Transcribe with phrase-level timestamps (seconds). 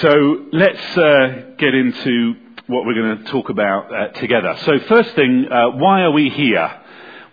[0.00, 2.34] so let's uh, get into
[2.66, 4.56] what we're going to talk about uh, together.
[4.64, 6.70] So, first thing, uh, why are we here?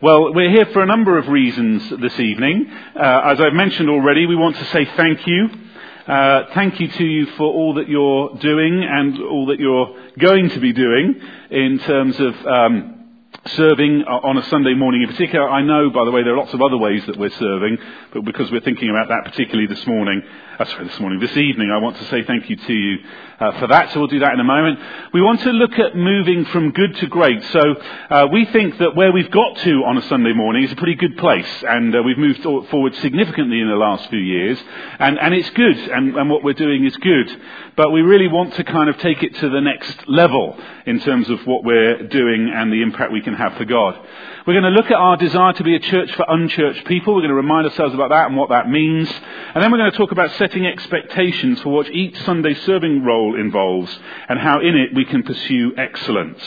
[0.01, 2.67] Well, we're here for a number of reasons this evening.
[2.95, 5.49] Uh, as I've mentioned already, we want to say thank you.
[6.07, 10.49] Uh, thank you to you for all that you're doing and all that you're going
[10.49, 11.21] to be doing
[11.51, 12.95] in terms of um,
[13.47, 15.47] serving on a Sunday morning in particular.
[15.49, 17.77] I know, by the way, there are lots of other ways that we're serving,
[18.13, 20.21] but because we're thinking about that particularly this morning,
[20.57, 22.97] uh, sorry, this morning, this evening, I want to say thank you to you
[23.39, 23.91] uh, for that.
[23.91, 24.79] So we'll do that in a moment.
[25.13, 27.43] We want to look at moving from good to great.
[27.51, 27.61] So
[28.09, 30.95] uh, we think that where we've got to on a Sunday morning is a pretty
[30.95, 34.57] good place, and uh, we've moved forward significantly in the last few years,
[34.99, 37.41] and, and it's good, and, and what we're doing is good.
[37.75, 41.29] But we really want to kind of take it to the next level in terms
[41.29, 43.99] of what we're doing and the impact we can have for God.
[44.47, 47.15] We're going to look at our desire to be a church for unchurched people.
[47.15, 49.09] We're going to remind ourselves about that and what that means.
[49.09, 53.39] And then we're going to talk about setting expectations for what each Sunday serving role
[53.39, 53.91] involves
[54.29, 56.43] and how in it we can pursue excellence.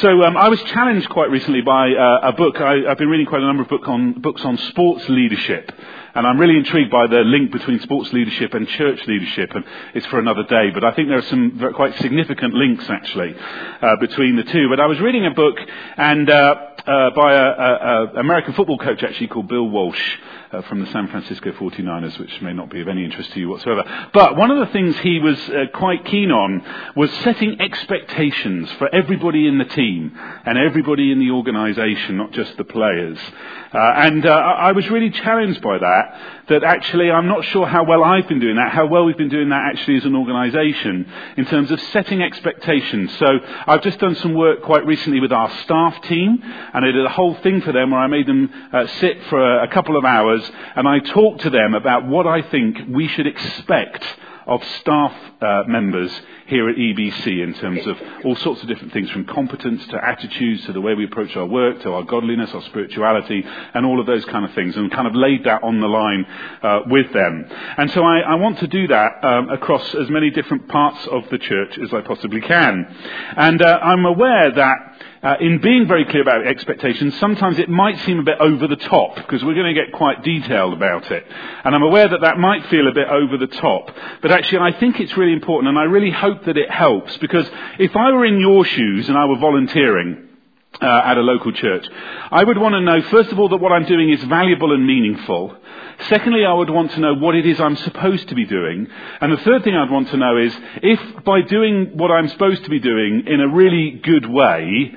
[0.00, 2.58] So um, I was challenged quite recently by uh, a book.
[2.62, 5.70] I, have been reading quite a number of book on, books on sports leadership.
[6.14, 10.06] And I'm really intrigued by the link between sports leadership and church leadership, and it's
[10.06, 10.70] for another day.
[10.72, 14.68] But I think there are some quite significant links, actually, uh, between the two.
[14.70, 15.58] But I was reading a book
[15.96, 16.54] and uh,
[16.86, 20.18] uh, by an American football coach, actually, called Bill Walsh.
[20.52, 23.48] Uh, from the San Francisco 49ers, which may not be of any interest to you
[23.48, 24.10] whatsoever.
[24.12, 26.62] But one of the things he was uh, quite keen on
[26.94, 30.12] was setting expectations for everybody in the team
[30.44, 33.16] and everybody in the organisation, not just the players.
[33.72, 37.84] Uh, and uh, I was really challenged by that, that actually I'm not sure how
[37.84, 41.10] well I've been doing that, how well we've been doing that actually as an organisation
[41.38, 43.10] in terms of setting expectations.
[43.18, 43.26] So
[43.66, 47.08] I've just done some work quite recently with our staff team, and I did a
[47.08, 50.41] whole thing for them where I made them uh, sit for a couple of hours,
[50.76, 54.04] and I talked to them about what I think we should expect
[54.46, 56.10] of staff uh, members
[56.52, 60.66] here at EBC in terms of all sorts of different things from competence to attitudes
[60.66, 64.04] to the way we approach our work to our godliness, our spirituality, and all of
[64.06, 66.26] those kind of things, and kind of laid that on the line
[66.62, 67.46] uh, with them.
[67.78, 71.22] And so I, I want to do that um, across as many different parts of
[71.30, 72.86] the church as I possibly can.
[73.36, 74.76] And uh, I'm aware that
[75.22, 78.76] uh, in being very clear about expectations, sometimes it might seem a bit over the
[78.76, 81.24] top because we're going to get quite detailed about it.
[81.64, 83.94] And I'm aware that that might feel a bit over the top.
[84.20, 87.48] But actually, I think it's really important and I really hope that it helps because
[87.78, 90.28] if I were in your shoes and I were volunteering,
[90.80, 91.86] uh, at a local church.
[92.30, 94.86] I would want to know, first of all, that what I'm doing is valuable and
[94.86, 95.56] meaningful.
[96.08, 98.88] Secondly, I would want to know what it is I'm supposed to be doing.
[99.20, 102.64] And the third thing I'd want to know is if by doing what I'm supposed
[102.64, 104.94] to be doing in a really good way,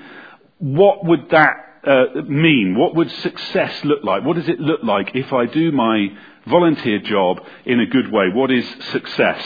[0.59, 2.75] what would that uh, mean?
[2.77, 4.23] What would success look like?
[4.23, 6.07] What does it look like if I do my
[6.47, 8.29] volunteer job in a good way?
[8.33, 9.41] What is success?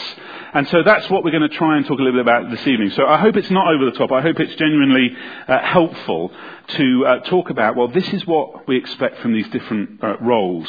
[0.52, 2.66] And so that's what we're going to try and talk a little bit about this
[2.66, 2.90] evening.
[2.90, 4.10] So I hope it's not over the top.
[4.10, 5.16] I hope it's genuinely
[5.46, 6.32] uh, helpful
[6.68, 10.68] to uh, talk about, well, this is what we expect from these different uh, roles.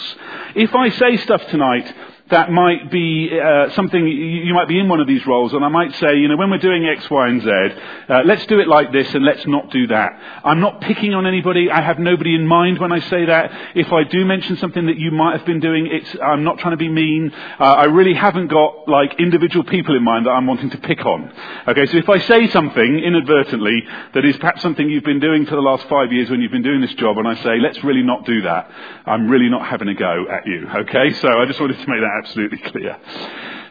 [0.55, 1.91] If I say stuff tonight
[2.31, 5.67] that might be uh, something you might be in one of these roles, and I
[5.67, 7.49] might say, you know, when we're doing X, Y, and Z,
[8.09, 10.09] uh, let's do it like this, and let's not do that.
[10.43, 11.69] I'm not picking on anybody.
[11.69, 13.51] I have nobody in mind when I say that.
[13.75, 16.71] If I do mention something that you might have been doing, it's I'm not trying
[16.71, 17.31] to be mean.
[17.59, 21.05] Uh, I really haven't got like individual people in mind that I'm wanting to pick
[21.05, 21.31] on.
[21.67, 25.55] Okay, so if I say something inadvertently that is perhaps something you've been doing for
[25.55, 28.03] the last five years when you've been doing this job, and I say, let's really
[28.03, 28.71] not do that,
[29.05, 30.67] I'm really not having a go at you.
[30.67, 32.97] Okay, so I just wanted to make that absolutely clear.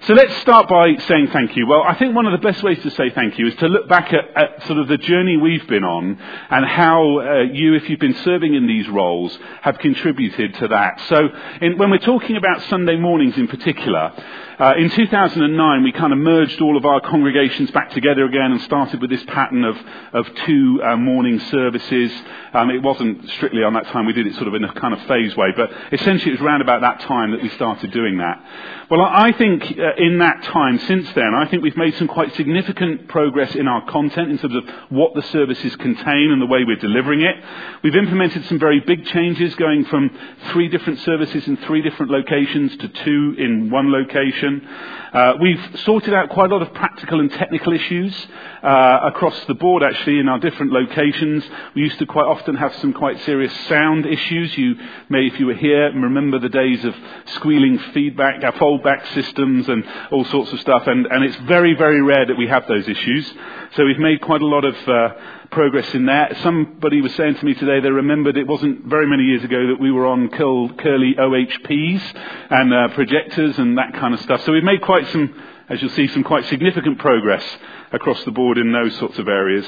[0.06, 1.66] So let's start by saying thank you.
[1.66, 3.86] Well, I think one of the best ways to say thank you is to look
[3.86, 6.18] back at, at sort of the journey we've been on
[6.48, 11.02] and how uh, you, if you've been serving in these roles, have contributed to that.
[11.10, 11.28] So
[11.60, 14.14] in, when we're talking about Sunday mornings in particular,
[14.58, 18.60] uh, in 2009, we kind of merged all of our congregations back together again and
[18.62, 19.76] started with this pattern of,
[20.12, 22.12] of two uh, morning services.
[22.52, 24.92] Um, it wasn't strictly on that time, we did it sort of in a kind
[24.92, 28.18] of phase way, but essentially it was around about that time that we started doing
[28.18, 28.44] that.
[28.90, 32.06] Well, I think uh, Uh, in that time, since then, I think we've made some
[32.06, 36.46] quite significant progress in our content in terms of what the services contain and the
[36.46, 37.36] way we're delivering it.
[37.82, 40.10] We've implemented some very big changes, going from
[40.52, 44.68] three different services in three different locations to two in one location.
[45.12, 48.14] Uh, we've sorted out quite a lot of practical and technical issues
[48.62, 51.44] uh, across the board, actually, in our different locations.
[51.74, 54.56] We used to quite often have some quite serious sound issues.
[54.56, 54.76] You
[55.08, 56.94] may, if you were here, remember the days of
[57.34, 60.86] squealing feedback, our foldback systems, and all sorts of stuff.
[60.86, 63.32] And, and it's very, very rare that we have those issues.
[63.74, 65.14] So we've made quite a lot of uh,
[65.50, 66.36] progress in that.
[66.42, 69.80] Somebody was saying to me today they remembered it wasn't very many years ago that
[69.80, 72.02] we were on curly OHPs
[72.50, 74.44] and uh, projectors and that kind of stuff.
[74.44, 75.34] So we've made quite some
[75.70, 77.44] as you'll see, some quite significant progress
[77.92, 79.66] across the board in those sorts of areas.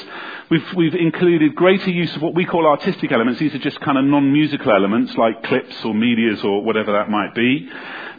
[0.50, 3.38] We've, we've included greater use of what we call artistic elements.
[3.38, 7.34] These are just kind of non-musical elements like clips or medias or whatever that might
[7.37, 7.69] be.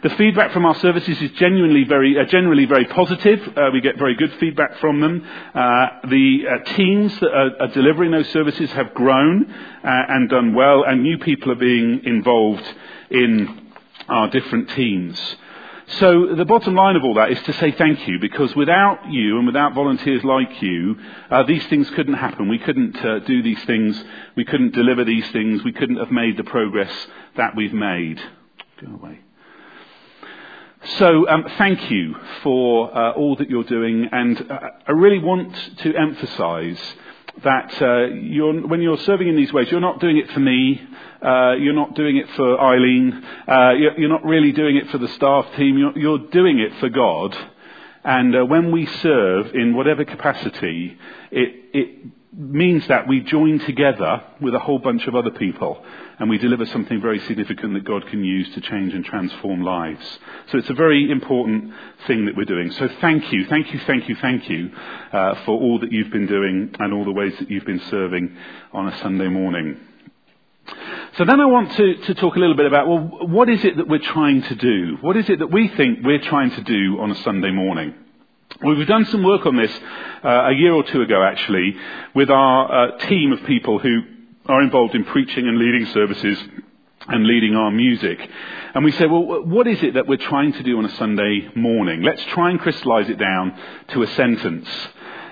[0.02, 3.40] The feedback from our services is genuinely very, uh, generally very positive.
[3.56, 5.26] Uh, we get very good feedback from them.
[5.54, 10.54] Uh, the uh, teams that are, are, delivering those services have grown uh, and done
[10.54, 12.64] well, and new people are being involved
[13.10, 13.70] in
[14.08, 15.36] our different teams.
[15.86, 19.36] So the bottom line of all that is to say thank you, because without you
[19.36, 20.96] and without volunteers like you,
[21.30, 22.48] uh, these things couldn't happen.
[22.48, 24.02] We couldn't uh, do these things.
[24.34, 25.62] We couldn't deliver these things.
[25.62, 26.90] We couldn't have made the progress
[27.36, 28.18] that we've made.
[28.80, 29.20] Go away.
[30.98, 35.54] So um, thank you for uh, all that you're doing, and uh, I really want
[35.78, 36.80] to emphasise
[37.42, 40.80] that uh, you're, when you're serving in these ways, you're not doing it for me.
[41.24, 43.24] Uh, you're not doing it for Eileen.
[43.48, 45.78] Uh, you're, not really doing it for the staff team.
[45.78, 47.36] You're, you're doing it for God.
[48.04, 50.98] And uh, when we serve in whatever capacity,
[51.30, 55.82] it, it means that we join together with a whole bunch of other people
[56.18, 60.18] and we deliver something very significant that God can use to change and transform lives.
[60.50, 61.72] So it's a very important
[62.06, 62.70] thing that we're doing.
[62.72, 64.70] So thank you, thank you, thank you, thank you
[65.12, 68.36] uh, for all that you've been doing and all the ways that you've been serving
[68.72, 69.80] on a Sunday morning.
[71.16, 73.76] So then I want to, to talk a little bit about, well, what is it
[73.76, 74.96] that we're trying to do?
[75.00, 77.94] What is it that we think we're trying to do on a Sunday morning?
[78.60, 79.70] Well, we've done some work on this
[80.24, 81.76] uh, a year or two ago, actually,
[82.16, 84.00] with our uh, team of people who
[84.46, 86.36] are involved in preaching and leading services
[87.06, 88.18] and leading our music.
[88.74, 91.48] And we say, well, what is it that we're trying to do on a Sunday
[91.54, 92.02] morning?
[92.02, 93.56] Let's try and crystallize it down
[93.90, 94.68] to a sentence.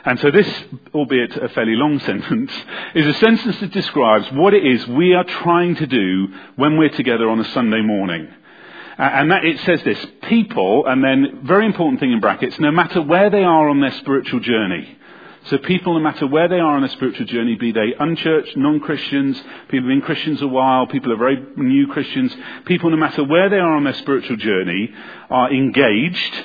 [0.04, 0.48] And so this,
[0.94, 2.50] albeit a fairly long sentence,
[2.94, 6.88] is a sentence that describes what it is we are trying to do when we're
[6.88, 8.28] together on a Sunday morning.
[8.98, 13.00] And that, it says this, people, and then very important thing in brackets, no matter
[13.00, 14.98] where they are on their spiritual journey.
[15.46, 19.40] So people, no matter where they are on a spiritual journey, be they unchurched, non-Christians,
[19.68, 22.32] people who've been Christians a while, people who are very new Christians,
[22.64, 24.92] people, no matter where they are on their spiritual journey,
[25.30, 26.44] are engaged,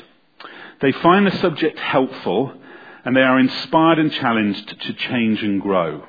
[0.81, 2.53] they find the subject helpful,
[3.07, 6.05] and they are inspired and challenged to change and grow.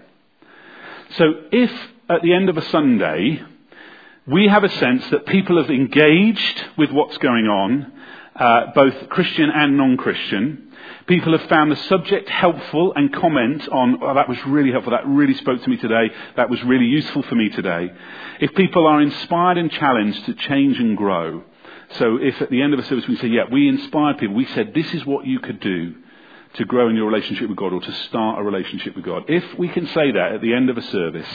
[1.10, 1.70] So if
[2.10, 3.40] at the end of a Sunday,
[4.26, 7.92] we have a sense that people have engaged with what's going on,
[8.34, 10.64] uh, both Christian and non-Christian,
[11.06, 15.06] People have found the subject helpful and comment on, oh, that was really helpful, that
[15.06, 17.90] really spoke to me today, that was really useful for me today.
[18.40, 21.44] If people are inspired and challenged to change and grow,
[21.92, 24.46] so if at the end of a service we say, yeah, we inspired people, we
[24.46, 25.94] said, this is what you could do
[26.54, 29.24] to grow in your relationship with God or to start a relationship with God.
[29.28, 31.28] If we can say that at the end of a service,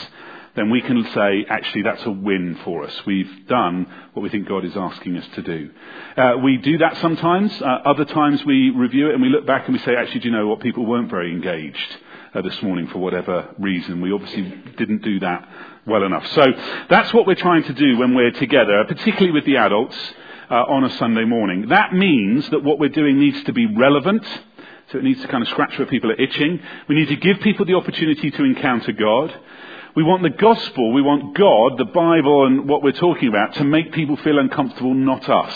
[0.56, 2.94] then we can say, actually, that's a win for us.
[3.06, 5.70] We've done what we think God is asking us to do.
[6.16, 7.52] Uh, we do that sometimes.
[7.60, 10.28] Uh, other times we review it and we look back and we say, actually, do
[10.28, 10.60] you know what?
[10.60, 11.96] People weren't very engaged
[12.34, 14.00] uh, this morning for whatever reason.
[14.00, 14.42] We obviously
[14.76, 15.48] didn't do that
[15.86, 16.26] well enough.
[16.28, 16.44] So
[16.88, 19.96] that's what we're trying to do when we're together, particularly with the adults
[20.50, 21.68] uh, on a Sunday morning.
[21.68, 24.24] That means that what we're doing needs to be relevant.
[24.92, 26.60] So it needs to kind of scratch where people are itching.
[26.88, 29.34] We need to give people the opportunity to encounter God.
[29.96, 33.64] We want the gospel, we want God, the Bible, and what we're talking about to
[33.64, 35.54] make people feel uncomfortable, not us.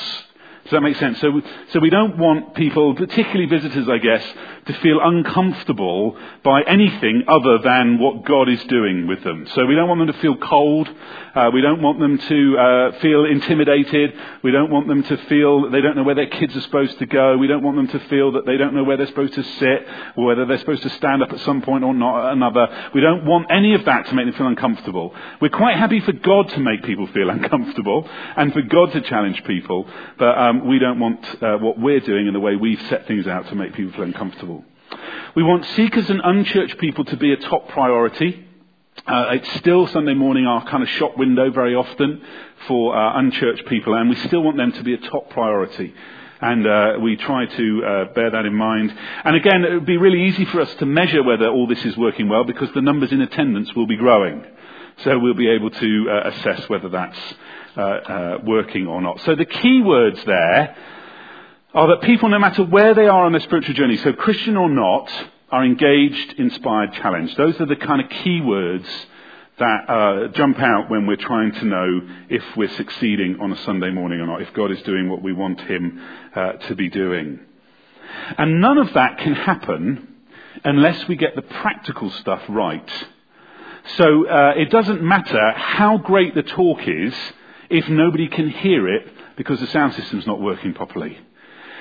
[0.68, 1.18] Does that make sense?
[1.20, 1.40] So,
[1.72, 4.22] so we don't want people, particularly visitors, I guess,
[4.66, 9.46] to feel uncomfortable by anything other than what God is doing with them.
[9.54, 10.86] So we don't want them to feel cold.
[11.34, 14.12] Uh, we don't want them to uh, feel intimidated.
[14.42, 16.98] We don't want them to feel that they don't know where their kids are supposed
[16.98, 17.38] to go.
[17.38, 19.86] We don't want them to feel that they don't know where they're supposed to sit
[20.16, 22.90] or whether they're supposed to stand up at some point or not at another.
[22.94, 25.14] We don't want any of that to make them feel uncomfortable.
[25.40, 28.06] We're quite happy for God to make people feel uncomfortable
[28.36, 32.26] and for God to challenge people, but um, we don't want uh, what we're doing
[32.26, 34.64] and the way we've set things out to make people feel uncomfortable.
[35.34, 38.46] We want seekers and unchurched people to be a top priority.
[39.06, 42.22] Uh, it's still Sunday morning our kind of shop window very often
[42.66, 45.94] for uh, unchurched people, and we still want them to be a top priority.
[46.40, 48.96] And uh, we try to uh, bear that in mind.
[49.24, 51.96] And again, it would be really easy for us to measure whether all this is
[51.96, 54.44] working well because the numbers in attendance will be growing.
[55.04, 57.18] So we'll be able to uh, assess whether that's
[57.82, 59.20] uh, working or not.
[59.20, 60.76] So the key words there
[61.74, 64.68] are that people, no matter where they are on their spiritual journey, so Christian or
[64.68, 65.10] not,
[65.50, 67.36] are engaged, inspired, challenged.
[67.36, 68.86] Those are the kind of key words
[69.58, 73.90] that uh, jump out when we're trying to know if we're succeeding on a Sunday
[73.90, 76.00] morning or not, if God is doing what we want Him
[76.34, 77.40] uh, to be doing.
[78.36, 80.16] And none of that can happen
[80.64, 82.90] unless we get the practical stuff right.
[83.96, 87.14] So uh, it doesn't matter how great the talk is
[87.70, 89.06] if nobody can hear it
[89.36, 91.18] because the sound system's not working properly.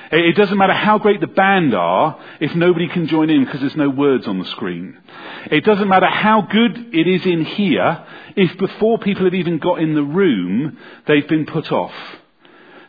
[0.10, 3.76] It doesn't matter how great the band are if nobody can join in because there's
[3.76, 4.98] no words on the screen.
[5.52, 9.80] It doesn't matter how good it is in here if before people have even got
[9.80, 10.78] in the room,
[11.08, 11.94] they've been put off.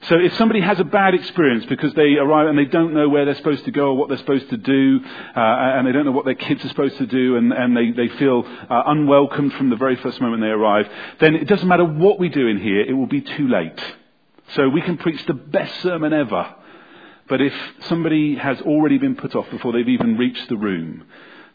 [0.02, 3.24] So if somebody has a bad experience because they arrive and they don't know where
[3.24, 6.12] they're supposed to go or what they're supposed to do, uh, and they don't know
[6.12, 9.70] what their kids are supposed to do, and, and they, they feel uh, unwelcomed from
[9.70, 10.88] the very first moment they arrive,
[11.18, 13.80] then it doesn't matter what we do in here, it will be too late.
[14.54, 16.54] So we can preach the best sermon ever,
[17.28, 17.52] but if
[17.88, 21.04] somebody has already been put off before they've even reached the room,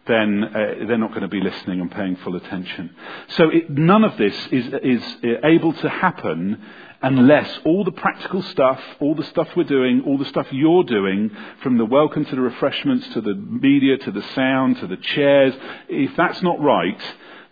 [0.05, 2.93] then uh, they're not going to be listening and paying full attention.
[3.29, 6.62] So it, none of this is, is uh, able to happen
[7.03, 11.29] unless all the practical stuff, all the stuff we're doing, all the stuff you're doing,
[11.62, 15.53] from the welcome to the refreshments to the media to the sound to the chairs,
[15.89, 17.00] if that's not right,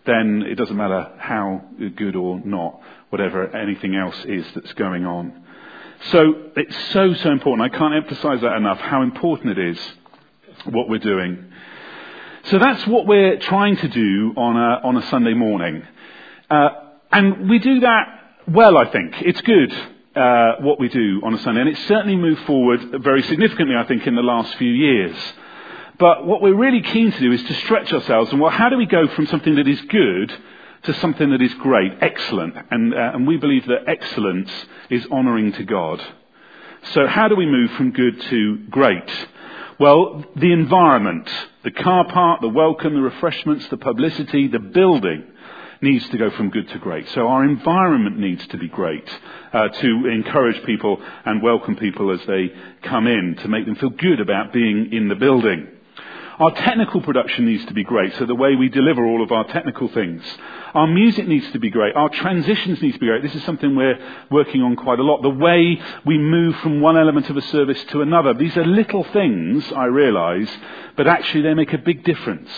[0.06, 1.62] then it doesn't matter how
[1.96, 2.80] good or not,
[3.10, 5.44] whatever anything else is that's going on.
[6.10, 7.72] So it's so, so important.
[7.72, 9.78] I can't emphasize that enough, how important it is
[10.64, 11.52] what we're doing.
[12.44, 15.82] So that's what we're trying to do on a, on a Sunday morning.
[16.50, 16.70] Uh,
[17.12, 19.14] and we do that well, I think.
[19.22, 19.72] It's good.
[20.14, 23.84] Uh, what we do on a Sunday, and it's certainly moved forward very significantly, I
[23.84, 25.16] think, in the last few years.
[25.98, 28.76] But what we're really keen to do is to stretch ourselves, and well, how do
[28.76, 30.30] we go from something that is good
[30.82, 32.54] to something that is great, excellent?
[32.70, 34.50] And, uh, and we believe that excellence
[34.90, 36.02] is honouring to God.
[36.92, 39.08] So how do we move from good to great?
[39.78, 41.26] Well, the environment,
[41.64, 45.31] the car park, the welcome, the refreshments, the publicity, the building
[45.82, 47.08] needs to go from good to great.
[47.10, 49.08] So our environment needs to be great
[49.52, 53.90] uh, to encourage people and welcome people as they come in, to make them feel
[53.90, 55.66] good about being in the building.
[56.38, 59.44] Our technical production needs to be great, so the way we deliver all of our
[59.48, 60.22] technical things.
[60.72, 61.94] Our music needs to be great.
[61.94, 63.22] Our transitions need to be great.
[63.22, 63.98] This is something we're
[64.30, 65.20] working on quite a lot.
[65.20, 68.32] The way we move from one element of a service to another.
[68.32, 70.50] These are little things, I realise,
[70.96, 72.50] but actually they make a big difference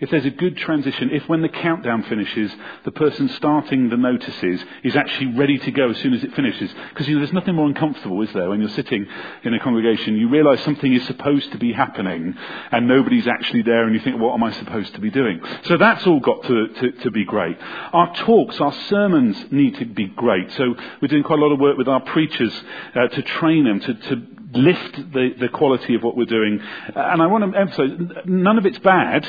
[0.00, 2.52] if there's a good transition, if when the countdown finishes,
[2.84, 6.72] the person starting the notices is actually ready to go as soon as it finishes.
[6.90, 9.06] Because you know, there's nothing more uncomfortable, is there, when you're sitting
[9.44, 12.34] in a congregation, you realize something is supposed to be happening
[12.70, 15.40] and nobody's actually there and you think, what am I supposed to be doing?
[15.64, 17.56] So that's all got to, to, to be great.
[17.60, 20.52] Our talks, our sermons need to be great.
[20.52, 22.52] So we're doing quite a lot of work with our preachers
[22.94, 24.22] uh, to train them, to, to
[24.52, 26.60] lift the, the quality of what we're doing.
[26.94, 27.90] And I want to emphasize,
[28.24, 29.26] none of it's bad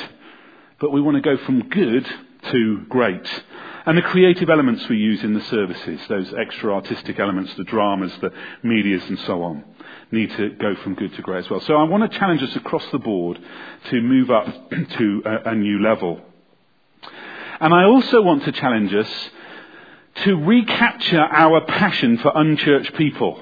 [0.80, 2.08] but we want to go from good
[2.52, 3.44] to great.
[3.86, 8.12] And the creative elements we use in the services, those extra artistic elements, the dramas,
[8.22, 8.32] the
[8.62, 9.64] medias and so on,
[10.12, 11.62] need to go from good to great as well.
[11.62, 13.40] So I want to challenge us across the board
[13.90, 14.46] to move up
[14.98, 16.22] to a, a new level.
[17.60, 19.10] And I also want to challenge us
[20.24, 23.42] to recapture our passion for unchurched people.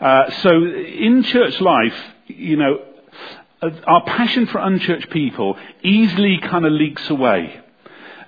[0.00, 1.94] Uh, so in church life,
[2.26, 2.82] you know,
[3.86, 7.60] our passion for unchurched people easily kind of leaks away.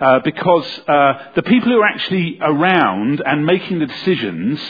[0.00, 4.60] Uh, because uh, the people who are actually around and making the decisions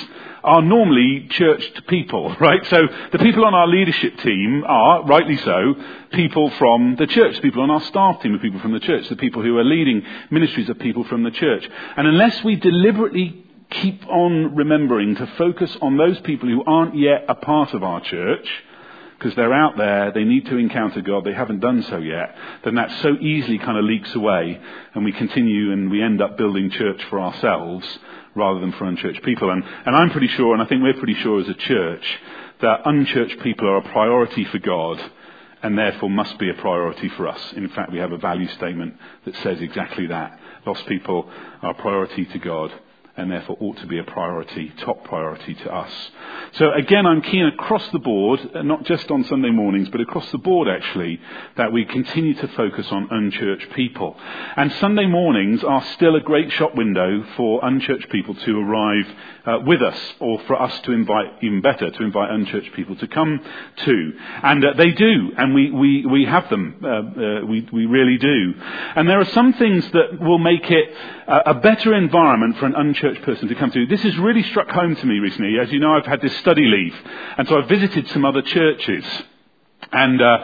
[0.42, 2.64] are normally churched people, right?
[2.66, 5.74] So the people on our leadership team are, rightly so,
[6.12, 7.40] people from the church.
[7.42, 9.08] People on our staff team are people from the church.
[9.08, 11.68] The people who are leading ministries are people from the church.
[11.96, 17.24] And unless we deliberately keep on remembering to focus on those people who aren't yet
[17.28, 18.48] a part of our church,
[19.18, 22.76] because they're out there, they need to encounter God, they haven't done so yet, then
[22.76, 24.60] that so easily kind of leaks away
[24.94, 27.84] and we continue and we end up building church for ourselves
[28.36, 29.50] rather than for unchurched people.
[29.50, 32.18] And, and I'm pretty sure, and I think we're pretty sure as a church,
[32.60, 35.00] that unchurched people are a priority for God
[35.64, 37.40] and therefore must be a priority for us.
[37.56, 38.94] In fact, we have a value statement
[39.24, 40.38] that says exactly that.
[40.64, 41.28] Lost people
[41.62, 42.72] are a priority to God
[43.18, 45.92] and therefore ought to be a priority, top priority to us.
[46.52, 50.30] So again, I'm keen across the board, uh, not just on Sunday mornings, but across
[50.30, 51.20] the board actually,
[51.56, 54.16] that we continue to focus on unchurched people.
[54.56, 59.06] And Sunday mornings are still a great shop window for unchurched people to arrive
[59.46, 63.08] uh, with us, or for us to invite, even better, to invite unchurched people to
[63.08, 63.40] come
[63.84, 64.12] to.
[64.42, 66.80] And uh, they do, and we, we, we have them.
[66.84, 68.54] Uh, uh we, we really do.
[68.94, 70.94] And there are some things that will make it
[71.26, 73.86] a better environment for an unchurched person to come to.
[73.86, 75.58] This has really struck home to me recently.
[75.58, 76.94] As you know, I've had this study leave,
[77.36, 79.04] and so I've visited some other churches.
[79.90, 80.38] And uh,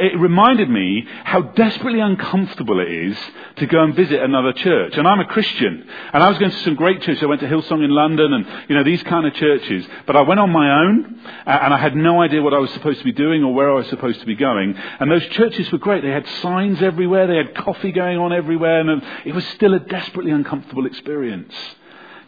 [0.00, 3.16] it reminded me how desperately uncomfortable it is
[3.56, 4.96] to go and visit another church.
[4.96, 7.22] And I'm a Christian, and I was going to some great churches.
[7.22, 9.86] I went to Hillsong in London, and you know these kind of churches.
[10.06, 12.98] But I went on my own, and I had no idea what I was supposed
[12.98, 14.74] to be doing or where I was supposed to be going.
[14.76, 16.02] And those churches were great.
[16.02, 17.28] They had signs everywhere.
[17.28, 21.54] They had coffee going on everywhere, and it was still a desperately uncomfortable experience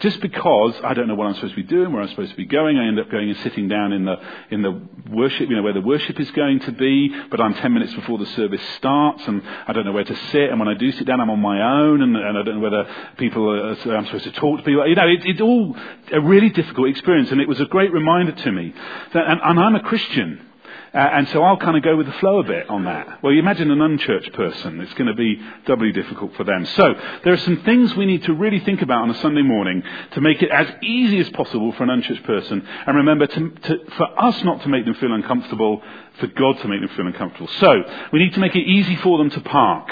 [0.01, 2.37] just because I don't know what I'm supposed to be doing, where I'm supposed to
[2.37, 2.79] be going.
[2.79, 4.17] I end up going and sitting down in the,
[4.51, 7.73] in the worship, you know, where the worship is going to be, but I'm 10
[7.73, 10.51] minutes before the service starts and I don't know where to sit.
[10.51, 12.61] And when I do sit down, I'm on my own and, and I don't know
[12.61, 14.89] whether people are, I'm supposed to talk to people.
[14.89, 15.77] You know, it, it's all
[16.13, 18.75] a really difficult experience and it was a great reminder to me
[19.13, 20.47] that, and, and I'm a Christian.
[20.93, 23.23] Uh, and so I'll kind of go with the flow a bit on that.
[23.23, 24.81] Well, you imagine an unchurched person.
[24.81, 26.67] It's going to be doubly difficult for them.
[26.67, 29.85] So there are some things we need to really think about on a Sunday morning
[30.13, 32.67] to make it as easy as possible for an unchurched person.
[32.87, 35.81] And remember, to, to, for us not to make them feel uncomfortable,
[36.19, 37.49] for God to make them feel uncomfortable.
[37.61, 37.83] So
[38.13, 39.89] we need to make it easy for them to park.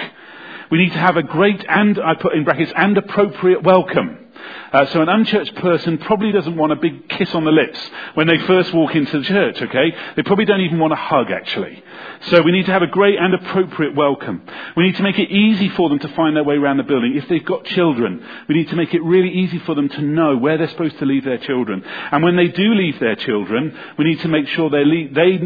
[0.71, 4.28] We need to have a great and, I put in brackets, and appropriate welcome.
[4.73, 7.79] Uh, so an unchurched person probably doesn't want a big kiss on the lips
[8.15, 9.95] when they first walk into the church, okay?
[10.17, 11.83] They probably don't even want a hug, actually.
[12.23, 14.43] So we need to have a great and appropriate welcome.
[14.77, 17.17] We need to make it easy for them to find their way around the building.
[17.17, 20.37] If they've got children, we need to make it really easy for them to know
[20.37, 21.83] where they're supposed to leave their children.
[21.85, 25.41] And when they do leave their children, we need to make sure they, they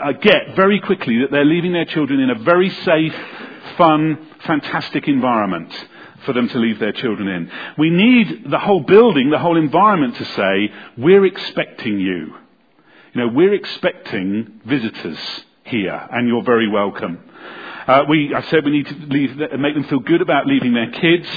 [0.00, 3.14] uh, get very quickly that they're leaving their children in a very safe,
[3.76, 5.72] fun, fantastic environment
[6.24, 7.50] for them to leave their children in.
[7.78, 12.34] We need the whole building, the whole environment to say, we're expecting you.
[13.14, 15.18] You know, we're expecting visitors
[15.64, 17.18] here, and you're very welcome.
[17.86, 20.90] Uh, we, I said we need to leave, make them feel good about leaving their
[20.90, 21.28] kids.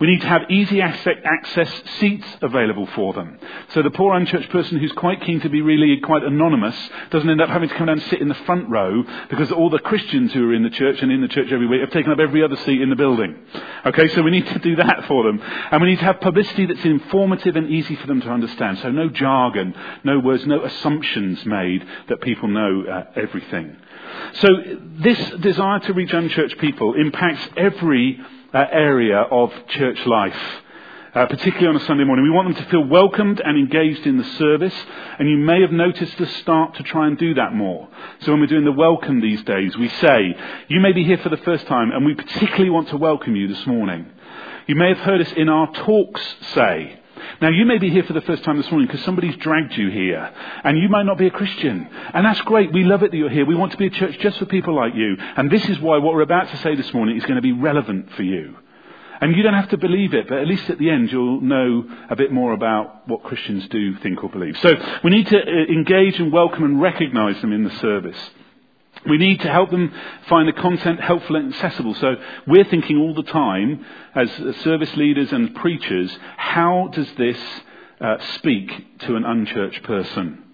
[0.00, 3.38] We need to have easy access seats available for them.
[3.74, 6.74] So the poor unchurched person who's quite keen to be really quite anonymous
[7.10, 9.68] doesn't end up having to come down and sit in the front row because all
[9.68, 12.12] the Christians who are in the church and in the church every week have taken
[12.12, 13.36] up every other seat in the building.
[13.84, 15.38] Okay, so we need to do that for them.
[15.70, 18.78] And we need to have publicity that's informative and easy for them to understand.
[18.78, 23.76] So no jargon, no words, no assumptions made that people know uh, everything.
[24.34, 24.48] So
[24.98, 28.18] this desire to reach unchurched people impacts every
[28.52, 30.62] uh, area of church life.
[31.12, 32.24] Uh, particularly on a Sunday morning.
[32.24, 34.74] We want them to feel welcomed and engaged in the service,
[35.18, 37.88] and you may have noticed us start to try and do that more.
[38.20, 40.36] So when we're doing the welcome these days, we say,
[40.68, 43.48] you may be here for the first time, and we particularly want to welcome you
[43.48, 44.06] this morning.
[44.68, 46.22] You may have heard us in our talks
[46.54, 46.99] say,
[47.40, 49.90] now, you may be here for the first time this morning because somebody's dragged you
[49.90, 50.32] here,
[50.64, 51.88] and you might not be a Christian.
[52.14, 52.72] And that's great.
[52.72, 53.46] We love it that you're here.
[53.46, 55.16] We want to be a church just for people like you.
[55.18, 57.52] And this is why what we're about to say this morning is going to be
[57.52, 58.56] relevant for you.
[59.20, 61.84] And you don't have to believe it, but at least at the end you'll know
[62.08, 64.56] a bit more about what Christians do think or believe.
[64.62, 64.72] So
[65.04, 68.16] we need to uh, engage and welcome and recognize them in the service.
[69.08, 69.92] We need to help them
[70.28, 71.94] find the content helpful and accessible.
[71.94, 73.84] So we're thinking all the time,
[74.14, 74.30] as
[74.62, 77.38] service leaders and preachers, how does this
[78.00, 80.44] uh, speak to an unchurched person?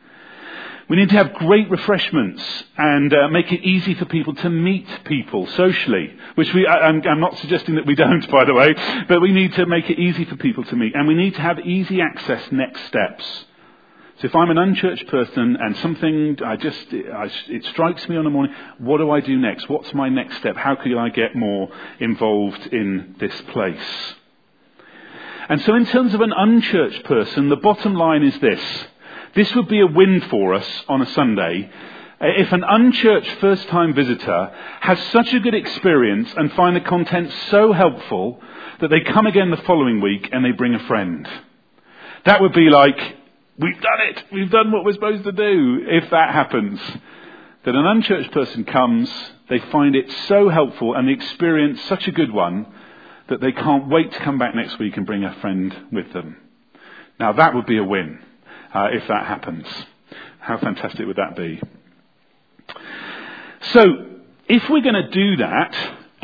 [0.88, 4.87] We need to have great refreshments and uh, make it easy for people to meet
[5.04, 8.72] people socially, which we, I, I'm not suggesting that we don't, by the way,
[9.09, 10.94] but we need to make it easy for people to meet.
[10.94, 13.45] And we need to have easy access next steps.
[14.18, 18.26] So if I'm an unchurched person and something, I just, I, it strikes me on
[18.26, 19.68] a morning, what do I do next?
[19.68, 20.57] What's my next step?
[20.57, 21.68] How can I get more
[22.00, 24.14] involved in this place?
[25.50, 28.61] And so in terms of an unchurched person, the bottom line is this.
[29.35, 31.70] This would be a win for us on a Sunday
[32.18, 34.50] if an unchurched first time visitor
[34.81, 38.40] has such a good experience and find the content so helpful
[38.81, 41.29] that they come again the following week and they bring a friend.
[42.24, 42.98] That would be like
[43.59, 44.25] We've done it.
[44.33, 45.81] We've done what we're supposed to do.
[45.87, 46.79] If that happens,
[47.64, 49.11] that an unchurched person comes,
[49.49, 52.66] they find it so helpful and the experience such a good one
[53.29, 56.37] that they can't wait to come back next week and bring a friend with them.
[57.19, 58.19] Now that would be a win
[58.75, 59.66] uh, if that happens.
[60.38, 61.61] How fantastic would that be?
[63.73, 63.83] So,
[64.49, 65.75] if we're going to do that,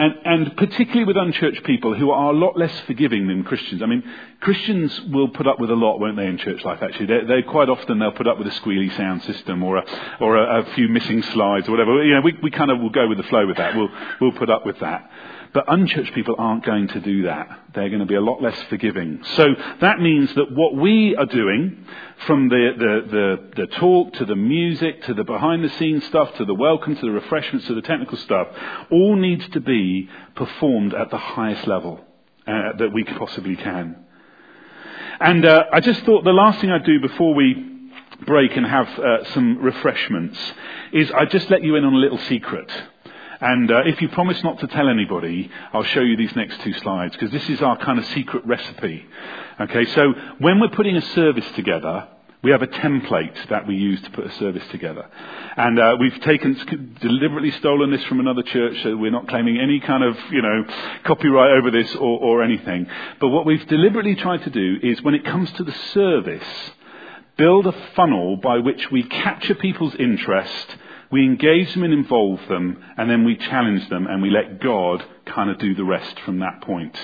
[0.03, 3.83] and, and, particularly with unchurched people who are a lot less forgiving than Christians.
[3.83, 4.03] I mean,
[4.41, 7.07] Christians will put up with a lot, won't they, in church life, actually?
[7.07, 9.85] They, they quite often, they'll put up with a squealy sound system or a,
[10.21, 12.03] or a, a few missing slides or whatever.
[12.03, 13.77] You know, we, we kind of will go with the flow with that.
[13.77, 15.09] We'll, we'll put up with that.
[15.55, 17.61] But unchurched people aren't going to do that.
[17.75, 19.23] They're going to be a lot less forgiving.
[19.37, 19.45] So
[19.83, 21.85] that means that what we are doing,
[22.27, 26.35] from the, the, the, the talk to the music to the behind the scenes stuff
[26.37, 28.49] to the welcome to the refreshments to the technical stuff,
[28.91, 32.01] all needs to be performed at the highest level
[32.47, 33.97] uh, that we possibly can.
[35.21, 37.91] And uh, I just thought the last thing I'd do before we
[38.27, 40.39] break and have uh, some refreshments
[40.93, 42.71] is I'd just let you in on a little secret.
[43.43, 46.73] And uh, if you promise not to tell anybody, I'll show you these next two
[46.75, 49.05] slides because this is our kind of secret recipe.
[49.61, 52.09] Okay, so when we're putting a service together,
[52.43, 55.07] We have a template that we use to put a service together.
[55.57, 59.79] And uh, we've taken, deliberately stolen this from another church, so we're not claiming any
[59.79, 60.65] kind of, you know,
[61.05, 62.89] copyright over this or, or anything.
[63.21, 66.43] But what we've deliberately tried to do is when it comes to the service,
[67.37, 70.77] build a funnel by which we capture people's interest,
[71.13, 75.05] we engage them and involve them, and then we challenge them and we let God
[75.27, 76.97] kind of do the rest from that point.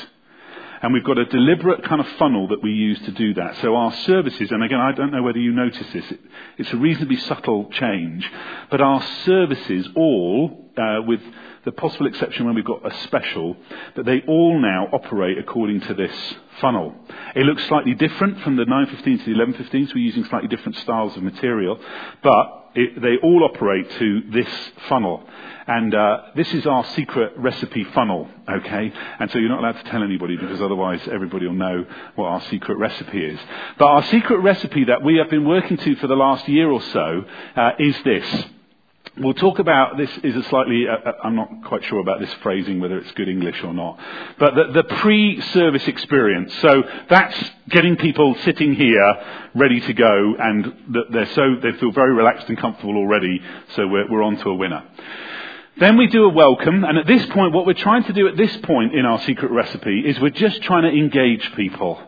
[0.81, 3.57] And we've got a deliberate kind of funnel that we use to do that.
[3.63, 6.21] So our services, and again, I don't know whether you notice this, it,
[6.57, 8.31] it's a reasonably subtle change,
[8.71, 11.21] but our services all, uh, with
[11.65, 13.57] the possible exception when we've got a special,
[13.97, 16.15] that they all now operate according to this
[16.61, 16.95] funnel.
[17.35, 20.77] It looks slightly different from the 9.15 to the 11.15, so we're using slightly different
[20.79, 21.79] styles of material,
[22.23, 24.49] but it, they all operate to this
[24.89, 25.25] funnel.
[25.67, 28.93] And uh, this is our secret recipe funnel, okay?
[29.21, 32.43] And so you're not allowed to tell anybody because otherwise everybody will know what our
[32.43, 33.39] secret recipe is.
[33.79, 36.81] But our secret recipe that we have been working to for the last year or
[36.81, 37.25] so
[37.57, 38.45] uh, is this.
[39.21, 42.33] We'll talk about this is a slightly, uh, uh, I'm not quite sure about this
[42.35, 43.99] phrasing, whether it's good English or not,
[44.39, 46.55] but the, the, pre-service experience.
[46.61, 47.37] So that's
[47.69, 49.17] getting people sitting here
[49.57, 50.73] ready to go and
[51.11, 53.43] they're so, they feel very relaxed and comfortable already,
[53.75, 54.85] so we're, we're on to a winner.
[55.79, 58.37] Then we do a welcome, and at this point, what we're trying to do at
[58.37, 62.01] this point in our secret recipe is we're just trying to engage people.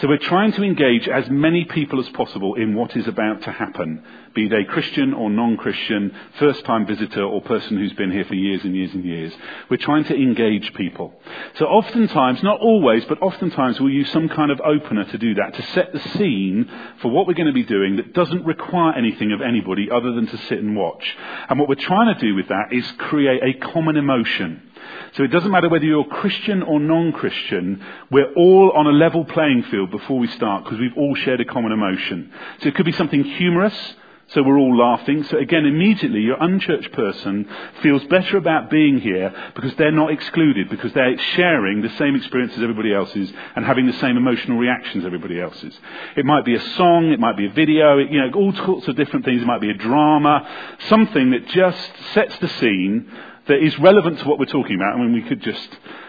[0.00, 3.50] So we're trying to engage as many people as possible in what is about to
[3.50, 8.62] happen, be they Christian or non-Christian, first-time visitor or person who's been here for years
[8.62, 9.32] and years and years.
[9.68, 11.20] We're trying to engage people.
[11.56, 15.54] So oftentimes, not always, but oftentimes we'll use some kind of opener to do that,
[15.54, 16.70] to set the scene
[17.02, 20.28] for what we're going to be doing that doesn't require anything of anybody other than
[20.28, 21.16] to sit and watch.
[21.48, 24.62] And what we're trying to do with that is create a common emotion.
[25.16, 29.64] So it doesn't matter whether you're Christian or non-Christian, we're all on a level playing
[29.70, 32.32] field before we start because we've all shared a common emotion.
[32.62, 33.74] So it could be something humorous,
[34.28, 35.24] so we're all laughing.
[35.24, 37.48] So again, immediately your unchurched person
[37.82, 42.52] feels better about being here because they're not excluded, because they're sharing the same experience
[42.54, 45.74] as everybody else's and having the same emotional reactions as everybody else's.
[46.14, 48.86] It might be a song, it might be a video, it, you know, all sorts
[48.88, 49.40] of different things.
[49.40, 50.46] It might be a drama,
[50.88, 53.10] something that just sets the scene
[53.48, 54.94] that is relevant to what we're talking about.
[54.94, 55.68] I mean, we could just,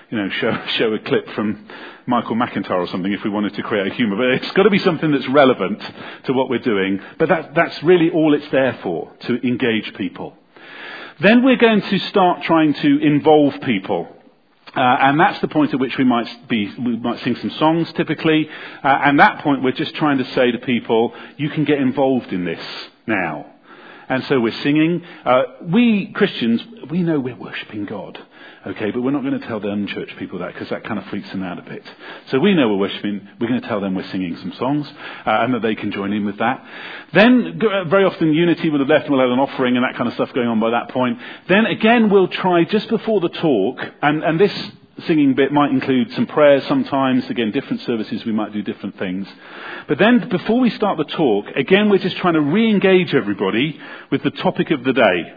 [0.09, 1.67] you know, show, show a clip from
[2.05, 4.79] Michael McIntyre or something if we wanted to create humour, but it's got to be
[4.79, 5.81] something that's relevant
[6.25, 6.99] to what we're doing.
[7.17, 10.35] But that, that's really all it's there for, to engage people.
[11.21, 14.07] Then we're going to start trying to involve people.
[14.75, 17.91] Uh, and that's the point at which we might be, we might sing some songs
[17.93, 18.47] typically.
[18.83, 22.31] Uh, and that point we're just trying to say to people, you can get involved
[22.31, 22.61] in this
[23.07, 23.48] now.
[24.09, 25.03] And so we're singing.
[25.23, 28.19] Uh, we Christians, we know we're worshipping God.
[28.67, 31.05] Okay, but we're not going to tell the unchurched people that because that kind of
[31.05, 31.83] freaks them out a bit.
[32.27, 33.27] So we know we're worshipping.
[33.39, 34.87] We're going to tell them we're singing some songs
[35.25, 36.65] uh, and that they can join in with that.
[37.13, 39.95] Then, uh, very often, unity will have left and we'll have an offering and that
[39.95, 41.19] kind of stuff going on by that point.
[41.47, 44.53] Then again, we'll try just before the talk, and, and this
[45.03, 47.29] singing bit might include some prayers sometimes.
[47.29, 49.27] Again, different services, we might do different things.
[49.87, 53.79] But then, before we start the talk, again, we're just trying to re-engage everybody
[54.11, 55.33] with the topic of the day.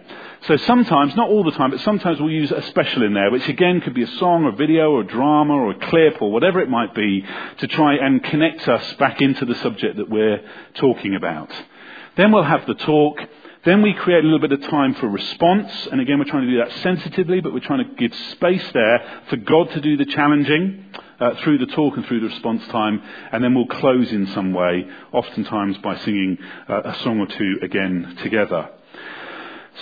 [0.49, 3.49] So sometimes, not all the time, but sometimes we'll use a special in there, which
[3.49, 6.33] again could be a song or a video or a drama or a clip or
[6.33, 7.25] whatever it might be
[7.59, 10.41] to try and connect us back into the subject that we're
[10.75, 11.51] talking about.
[12.17, 13.21] Then we'll have the talk.
[13.65, 15.71] Then we create a little bit of time for response.
[15.93, 19.23] And again, we're trying to do that sensitively, but we're trying to give space there
[19.31, 20.87] for God to do the challenging
[21.21, 23.01] uh, through the talk and through the response time.
[23.31, 27.59] And then we'll close in some way, oftentimes by singing uh, a song or two
[27.63, 28.69] again together.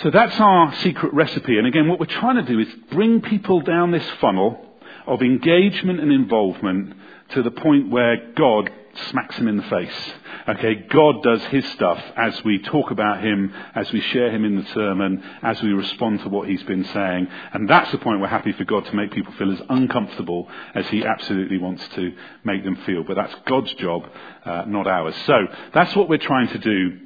[0.03, 1.57] So that's our secret recipe.
[1.57, 4.63] And again, what we're trying to do is bring people down this funnel
[5.07, 6.93] of engagement and involvement
[7.29, 8.69] to the point where God
[9.09, 10.13] smacks him in the face.
[10.49, 14.55] Okay, God does his stuff as we talk about him, as we share him in
[14.55, 17.27] the sermon, as we respond to what he's been saying.
[17.53, 20.87] And that's the point we're happy for God to make people feel as uncomfortable as
[20.87, 23.03] he absolutely wants to make them feel.
[23.03, 24.03] But that's God's job,
[24.45, 25.15] uh, not ours.
[25.25, 26.99] So that's what we're trying to do.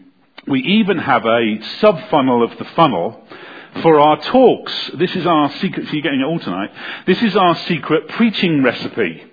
[0.47, 3.25] We even have a sub-funnel of the funnel
[3.81, 4.91] for our talks.
[4.97, 6.71] This is our secret, so you're getting it all tonight.
[7.05, 9.23] This is our secret preaching recipe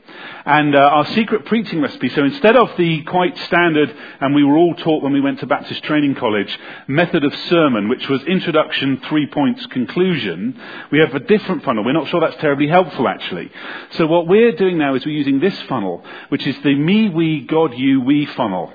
[0.44, 2.08] and uh, our secret preaching recipe.
[2.10, 5.46] So instead of the quite standard, and we were all taught when we went to
[5.46, 11.20] Baptist Training College, method of sermon, which was introduction, three points, conclusion, we have a
[11.20, 11.84] different funnel.
[11.84, 13.50] We're not sure that's terribly helpful, actually.
[13.92, 17.46] So what we're doing now is we're using this funnel, which is the me, we,
[17.46, 18.72] God, you, we funnel.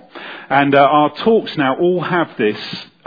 [0.49, 2.57] And uh, our talks now all have this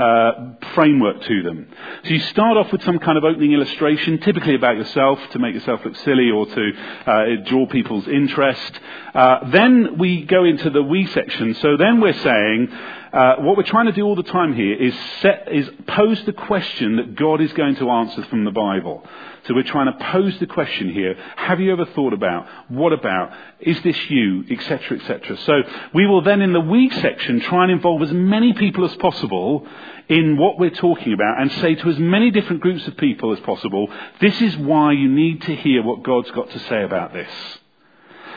[0.00, 0.32] uh,
[0.74, 1.68] framework to them.
[2.04, 5.54] So you start off with some kind of opening illustration, typically about yourself, to make
[5.54, 6.72] yourself look silly or to
[7.06, 8.80] uh, draw people's interest.
[9.14, 11.54] Uh, then we go into the we section.
[11.56, 12.68] So then we're saying,
[13.12, 16.32] uh, what we're trying to do all the time here is, set, is pose the
[16.32, 19.04] question that God is going to answer from the Bible.
[19.46, 23.32] So we're trying to pose the question here, have you ever thought about, what about,
[23.58, 25.36] is this you, etc., etc.
[25.38, 28.94] So we will then in the we section try and involve as many people as
[28.96, 29.66] possible
[30.08, 33.40] in what we're talking about and say to as many different groups of people as
[33.40, 33.88] possible,
[34.20, 37.30] this is why you need to hear what God's got to say about this.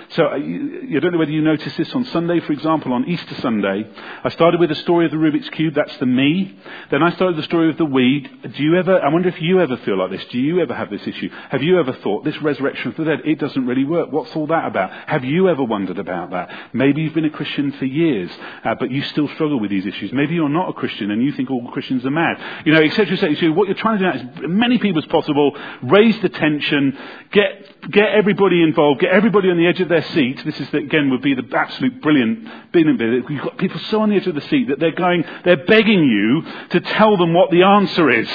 [0.10, 3.36] So I, I don't know whether you noticed this on Sunday, for example, on Easter
[3.42, 3.86] Sunday.
[4.24, 6.56] I started with the story of the Rubik's Cube, that's the me.
[6.92, 8.22] Then I started the story of the we.
[8.22, 10.24] Do you ever, I wonder if you ever feel like this.
[10.26, 11.30] Do you ever have this issue?
[11.50, 14.12] Have you ever thought, this resurrection of the dead, it doesn't really work.
[14.12, 14.92] What's all that about?
[15.08, 16.74] Have you ever wondered about that?
[16.74, 18.30] Maybe you've been a Christian for years,
[18.64, 20.14] uh, but you still struggle with these issues.
[20.14, 22.64] Maybe you're not a Christian and you think all Christians are mad.
[22.66, 23.36] You know, etc., etc.
[23.36, 26.98] So what you're trying to do now is many people as possible, raise the tension,
[27.32, 30.44] get, get everybody involved, get everybody on the edge of their seat.
[30.46, 33.30] This is, the, again, would be the absolute brilliant, brilliant bit.
[33.30, 36.04] You've got people so on the edge of the seat that they're going, they're begging
[36.04, 38.30] you to tell them what the answer is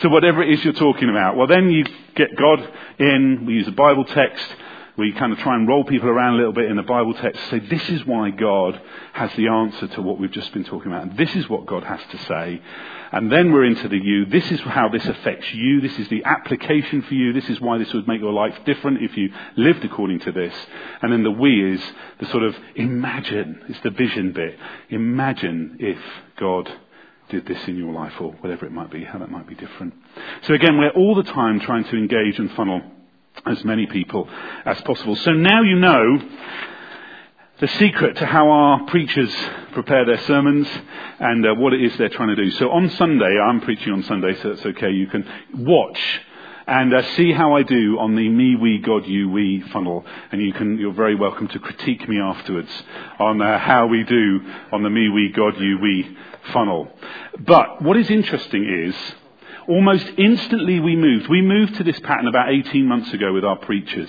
[0.00, 1.36] to whatever it is you're talking about.
[1.36, 1.84] Well, then you
[2.14, 4.44] get God in, we use a Bible text,
[4.96, 7.40] we kind of try and roll people around a little bit in the Bible text,
[7.48, 8.80] say this is why God
[9.14, 11.04] has the answer to what we've just been talking about.
[11.04, 12.60] And this is what God has to say.
[13.12, 14.26] And then we're into the you.
[14.26, 15.80] This is how this affects you.
[15.80, 17.32] This is the application for you.
[17.32, 20.54] This is why this would make your life different if you lived according to this.
[21.02, 21.82] And then the we is
[22.20, 23.62] the sort of imagine.
[23.68, 24.56] It's the vision bit.
[24.90, 25.98] Imagine if
[26.36, 26.70] God
[27.30, 29.94] did this in your life or whatever it might be, how that might be different.
[30.42, 32.82] So again, we're all the time trying to engage and funnel
[33.46, 34.28] as many people
[34.64, 35.16] as possible.
[35.16, 36.18] So now you know
[37.60, 39.32] the secret to how our preachers
[39.72, 40.66] prepare their sermons
[41.18, 42.50] and uh, what it is they're trying to do.
[42.52, 44.90] So on Sunday, I'm preaching on Sunday, so that's okay.
[44.90, 46.00] You can watch
[46.66, 50.06] and uh, see how I do on the me, we, God, you, we funnel.
[50.32, 52.70] And you can, you're very welcome to critique me afterwards
[53.18, 54.40] on uh, how we do
[54.72, 56.16] on the me, we, God, you, we
[56.52, 56.88] funnel.
[57.40, 58.94] But what is interesting is
[59.68, 61.28] almost instantly we moved.
[61.28, 64.08] We moved to this pattern about 18 months ago with our preachers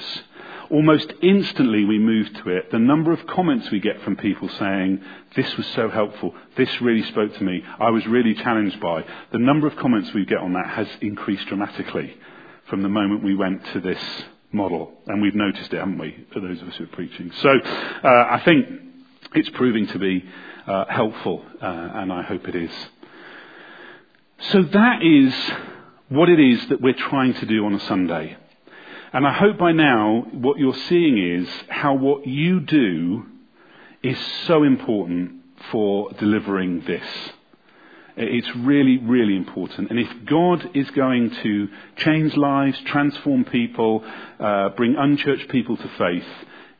[0.71, 2.71] almost instantly we move to it.
[2.71, 5.01] The number of comments we get from people saying,
[5.35, 9.39] this was so helpful, this really spoke to me, I was really challenged by, the
[9.39, 12.15] number of comments we get on that has increased dramatically
[12.69, 14.01] from the moment we went to this
[14.51, 14.93] model.
[15.07, 17.31] And we've noticed it, haven't we, for those of us who are preaching.
[17.41, 18.67] So uh, I think
[19.35, 20.25] it's proving to be
[20.67, 22.71] uh, helpful, uh, and I hope it is.
[24.51, 25.33] So that is
[26.09, 28.37] what it is that we're trying to do on a Sunday.
[29.13, 33.25] And I hope by now what you're seeing is how what you do
[34.01, 35.33] is so important
[35.69, 37.03] for delivering this.
[38.15, 39.89] It's really, really important.
[39.89, 44.03] And if God is going to change lives, transform people,
[44.39, 46.27] uh, bring unchurched people to faith,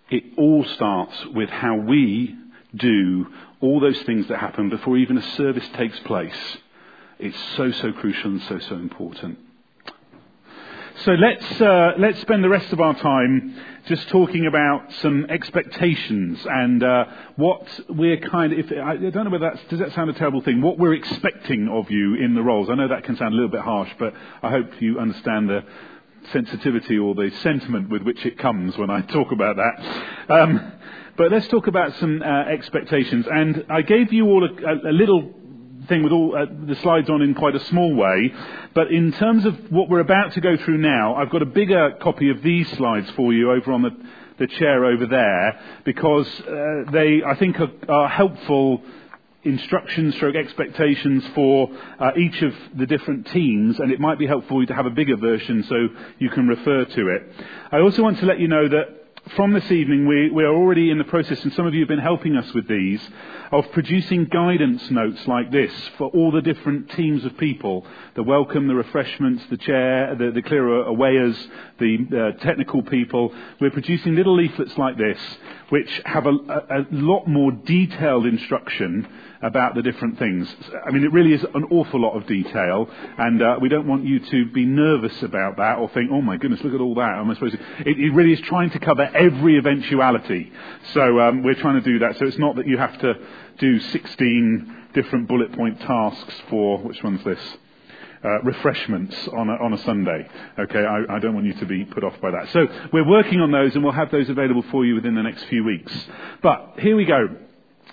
[0.10, 2.36] it all starts with how we
[2.76, 3.28] do
[3.60, 6.58] all those things that happen before even a service takes place.
[7.20, 9.38] It's so, so crucial and so, so important.
[11.06, 13.56] So let's, uh, let's spend the rest of our time
[13.88, 17.06] just talking about some expectations and uh,
[17.38, 20.42] what we're kind of, if, I don't know whether that's, does that sound a terrible
[20.42, 22.70] thing, what we're expecting of you in the roles.
[22.70, 25.64] I know that can sound a little bit harsh, but I hope you understand the
[26.34, 30.32] sensitivity or the sentiment with which it comes when I talk about that.
[30.32, 30.72] Um,
[31.18, 33.26] but let's talk about some uh, expectations.
[33.28, 35.34] And I gave you all a, a little
[35.92, 38.34] thing with all uh, the slides on in quite a small way.
[38.74, 41.98] But in terms of what we're about to go through now, I've got a bigger
[42.02, 43.92] copy of these slides for you over on the,
[44.40, 48.82] the chair over there because uh, they, I think, are, are helpful
[49.44, 54.58] instructions stroke expectations for uh, each of the different teams and it might be helpful
[54.58, 55.76] for you to have a bigger version so
[56.20, 57.36] you can refer to it.
[57.72, 59.01] I also want to let you know that
[59.36, 61.88] from this evening, we, we, are already in the process, and some of you have
[61.88, 63.00] been helping us with these,
[63.52, 68.68] of producing guidance notes like this for all the different teams of people the welcome,
[68.68, 71.36] the refreshments, the chair, the, the awayers,
[71.80, 73.34] the uh, technical people.
[73.60, 75.18] We're producing little leaflets like this,
[75.70, 79.08] which have a, a, a lot more detailed instruction
[79.42, 80.54] about the different things.
[80.86, 84.06] I mean, it really is an awful lot of detail, and uh, we don't want
[84.06, 87.18] you to be nervous about that or think, oh my goodness, look at all that.
[87.18, 87.90] Am I supposed to?
[87.90, 90.52] It, it really is trying to cover every eventuality.
[90.94, 92.18] So um, we're trying to do that.
[92.18, 93.14] So it's not that you have to
[93.58, 97.40] do 16 different bullet point tasks for, which one's this?
[98.24, 100.28] Uh, refreshments on a, on a Sunday.
[100.60, 102.50] Okay, I, I, don't want you to be put off by that.
[102.54, 105.44] So we're working on those and we'll have those available for you within the next
[105.46, 105.92] few weeks.
[106.44, 107.30] But here we go.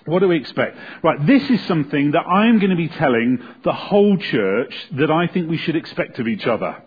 [0.05, 0.77] What do we expect?
[1.03, 5.29] Right, this is something that I'm going to be telling the whole church that I
[5.29, 6.83] think we should expect of each other.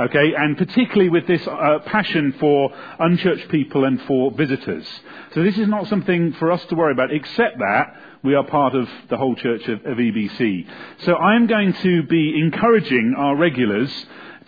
[0.00, 4.86] Okay, and particularly with this uh, passion for unchurched people and for visitors.
[5.34, 8.74] So this is not something for us to worry about, except that we are part
[8.74, 10.66] of the whole church of, of EBC.
[11.04, 13.92] So I'm going to be encouraging our regulars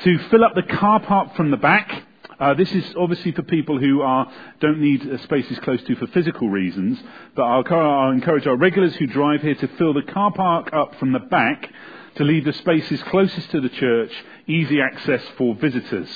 [0.04, 2.02] to fill up the car park from the back.
[2.40, 6.06] Uh, this is obviously for people who are, don't need uh, spaces close to for
[6.08, 6.98] physical reasons,
[7.36, 10.94] but I'll, I'll encourage our regulars who drive here to fill the car park up
[10.94, 11.70] from the back
[12.14, 14.12] to leave the spaces closest to the church
[14.46, 16.08] easy access for visitors,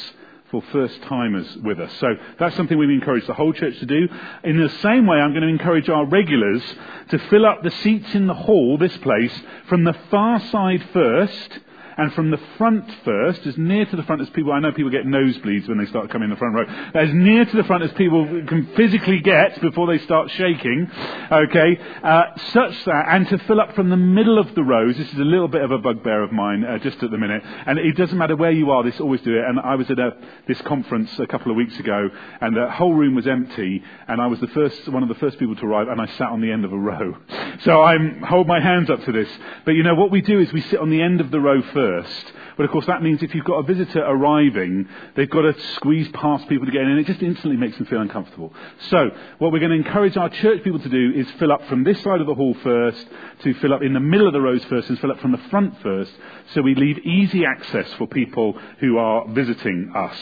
[0.50, 1.92] for first timers with us.
[1.98, 2.08] So
[2.38, 4.08] that's something we've encouraged the whole church to do.
[4.44, 6.62] In the same way, I'm going to encourage our regulars
[7.10, 9.32] to fill up the seats in the hall, this place,
[9.68, 11.60] from the far side first
[11.96, 14.90] and from the front first, as near to the front as people, I know people
[14.90, 17.84] get nosebleeds when they start coming in the front row, as near to the front
[17.84, 20.90] as people can physically get before they start shaking,
[21.30, 25.08] okay, uh, such that, and to fill up from the middle of the rows, this
[25.08, 27.78] is a little bit of a bugbear of mine, uh, just at the minute, and
[27.78, 30.12] it doesn't matter where you are, this always do it, and I was at a,
[30.46, 32.08] this conference a couple of weeks ago,
[32.40, 35.38] and the whole room was empty, and I was the first, one of the first
[35.38, 37.16] people to arrive, and I sat on the end of a row.
[37.60, 39.28] So I'm, hold my hands up to this.
[39.64, 41.62] But you know, what we do is we sit on the end of the row
[41.62, 42.32] first, first.
[42.56, 46.08] But of course, that means if you've got a visitor arriving, they've got to squeeze
[46.12, 48.52] past people to get in, and it just instantly makes them feel uncomfortable.
[48.88, 51.84] So, what we're going to encourage our church people to do is fill up from
[51.84, 53.06] this side of the hall first,
[53.42, 55.42] to fill up in the middle of the rows first, and fill up from the
[55.50, 56.12] front first,
[56.54, 60.16] so we leave easy access for people who are visiting us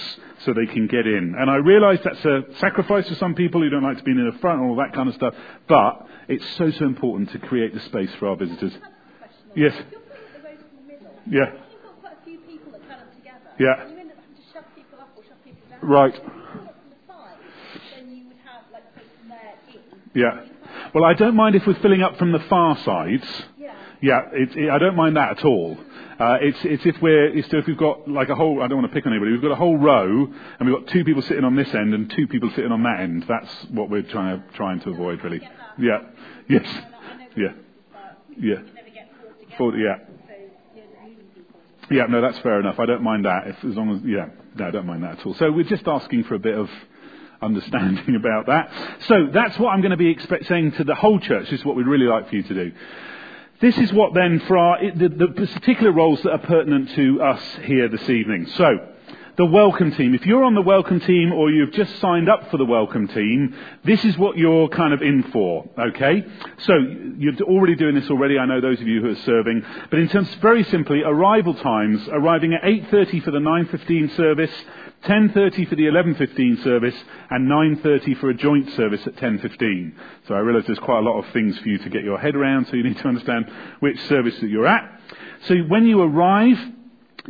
[0.44, 1.34] so they can get in.
[1.38, 4.30] And I realize that's a sacrifice for some people who don't like to be in
[4.30, 5.34] the front and all that kind of stuff,
[5.68, 8.72] but it's so, so important to create the space for our visitors.
[9.56, 9.74] Yes.
[11.26, 11.52] Yeah.
[13.58, 13.90] Yeah.
[15.82, 16.20] Right.
[20.14, 20.44] Yeah.
[20.94, 23.24] Well, I don't mind if we're filling up from the far sides.
[23.58, 23.74] Yeah.
[24.00, 24.20] Yeah.
[24.32, 25.76] It, it, I don't mind that at all.
[26.18, 28.90] Uh, it's, it's if we're, it's if we've got like a whole, I don't want
[28.90, 30.26] to pick on anybody, we've got a whole row
[30.60, 33.00] and we've got two people sitting on this end and two people sitting on that
[33.00, 33.24] end.
[33.28, 35.40] That's what we're trying to, trying to avoid really.
[35.78, 35.98] Yeah.
[36.48, 36.66] Yes.
[37.36, 37.48] Yeah.
[38.38, 38.62] Yeah.
[39.58, 39.96] For, yeah.
[41.90, 42.78] Yeah, no, that's fair enough.
[42.78, 43.46] I don't mind that.
[43.46, 45.34] If, as long as, yeah, no, I don't mind that at all.
[45.34, 46.70] So we're just asking for a bit of
[47.42, 48.72] understanding about that.
[49.06, 51.50] So that's what I'm going to be expect, saying to the whole church.
[51.50, 52.72] This is what we'd really like for you to do.
[53.60, 57.40] This is what then for our, the, the particular roles that are pertinent to us
[57.62, 58.46] here this evening.
[58.56, 58.66] So,
[59.36, 60.14] the welcome team.
[60.14, 63.56] If you're on the welcome team or you've just signed up for the welcome team,
[63.84, 66.24] this is what you're kind of in for, okay?
[66.58, 66.74] So,
[67.18, 70.08] you're already doing this already, I know those of you who are serving, but in
[70.08, 74.52] terms, very simply, arrival times, arriving at 8.30 for the 9.15 service,
[75.04, 76.94] 10.30 for the 11.15 service,
[77.30, 79.94] and 9.30 for a joint service at 10.15.
[80.28, 82.36] So I realise there's quite a lot of things for you to get your head
[82.36, 85.00] around, so you need to understand which service that you're at.
[85.46, 86.58] So when you arrive,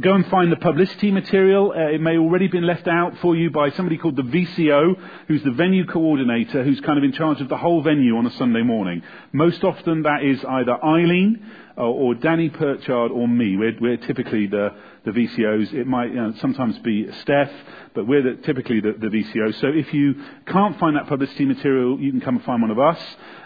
[0.01, 1.71] Go and find the publicity material.
[1.71, 4.97] Uh, it may already been left out for you by somebody called the VCO,
[5.29, 8.33] who's the venue coordinator, who's kind of in charge of the whole venue on a
[8.33, 9.05] Sunday morning.
[9.33, 13.57] Most often that is either Eileen or, or Danny Perchard or me.
[13.57, 14.71] We're, we're typically the,
[15.05, 15.73] the VCOs.
[15.75, 17.51] It might you know, sometimes be Steph,
[17.95, 19.61] but we're the, typically the, the VCOs.
[19.61, 20.15] So if you
[20.47, 22.99] can't find that publicity material, you can come and find one of us.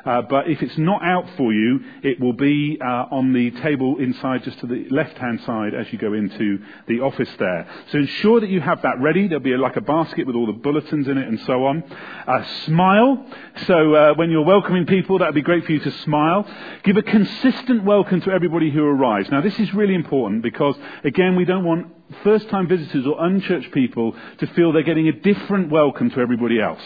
[0.05, 3.99] Uh, but if it's not out for you, it will be uh, on the table
[3.99, 7.69] inside, just to the left-hand side as you go into the office there.
[7.91, 9.29] So ensure that you have that ready.
[9.29, 11.83] There'll be a, like a basket with all the bulletins in it and so on.
[12.27, 13.27] Uh, smile.
[13.67, 16.49] So uh, when you're welcoming people, that'd be great for you to smile.
[16.85, 19.29] Give a consistent welcome to everybody who arrives.
[19.31, 21.89] Now this is really important because, again, we don't want
[22.23, 26.61] first time visitors or unchurched people to feel they're getting a different welcome to everybody
[26.61, 26.83] else.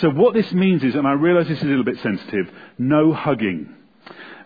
[0.00, 3.12] So what this means is, and I realize this is a little bit sensitive, no
[3.12, 3.74] hugging.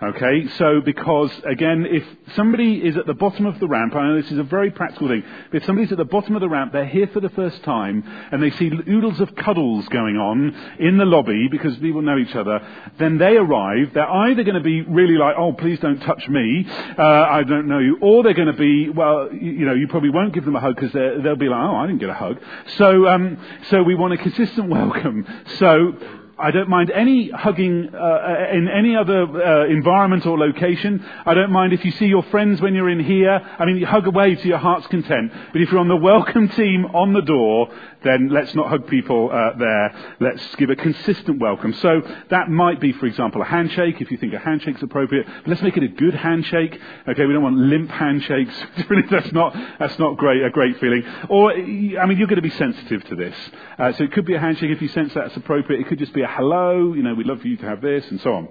[0.02, 2.02] Okay, so because again, if
[2.34, 5.08] somebody is at the bottom of the ramp, I know this is a very practical
[5.08, 8.02] thing, if somebody's at the bottom of the ramp, they're here for the first time,
[8.32, 12.34] and they see oodles of cuddles going on in the lobby because people know each
[12.34, 12.66] other,
[12.98, 16.66] then they arrive, they're either going to be really like, oh, please don't touch me,
[16.98, 19.86] uh, I don't know you, or they're going to be, well, you, you, know, you
[19.86, 22.14] probably won't give them a hug because they'll be like, oh, I didn't get a
[22.14, 22.40] hug.
[22.78, 23.36] So, um,
[23.68, 25.26] so we want a consistent welcome.
[25.58, 25.92] So,
[26.40, 31.05] I don't mind any hugging uh, in any other uh, environment or location.
[31.26, 33.31] I don't mind if you see your friends when you're in here.
[33.31, 35.33] I mean, you hug away to your heart's content.
[35.53, 37.68] But if you're on the welcome team on the door,
[38.02, 40.16] then let's not hug people uh, there.
[40.20, 41.72] Let's give a consistent welcome.
[41.74, 45.27] So that might be, for example, a handshake if you think a handshake's appropriate.
[45.27, 46.79] But let's make it a good handshake.
[47.08, 48.54] Okay, we don't want limp handshakes.
[49.10, 51.02] that's not that's not great a great feeling.
[51.29, 53.37] Or I mean, you're going to be sensitive to this.
[53.79, 55.81] Uh, so it could be a handshake if you sense that's appropriate.
[55.81, 56.94] It could just be a hello.
[56.94, 58.48] You know, we'd love for you to have this, and so on.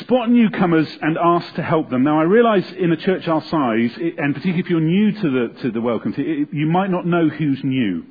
[0.00, 2.04] Spot newcomers and ask to help them.
[2.04, 5.60] Now, I realise in a church our size, and particularly if you're new to the
[5.62, 6.14] to the welcome
[6.52, 8.04] you might not know who's new.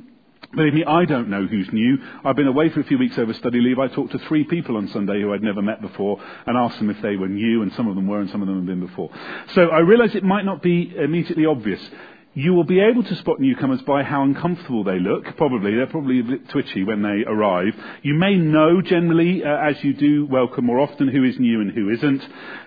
[0.56, 2.00] Believe me, I don't know who's new.
[2.26, 3.78] I've been away for a few weeks over study leave.
[3.78, 6.90] I talked to three people on Sunday who I'd never met before and asked them
[6.90, 8.80] if they were new, and some of them were, and some of them had been
[8.80, 9.12] before.
[9.54, 11.82] So I realise it might not be immediately obvious.
[12.42, 15.36] You will be able to spot newcomers by how uncomfortable they look.
[15.36, 15.76] Probably.
[15.76, 17.74] They're probably a bit twitchy when they arrive.
[18.02, 21.70] You may know generally, uh, as you do welcome more often, who is new and
[21.70, 22.24] who isn't.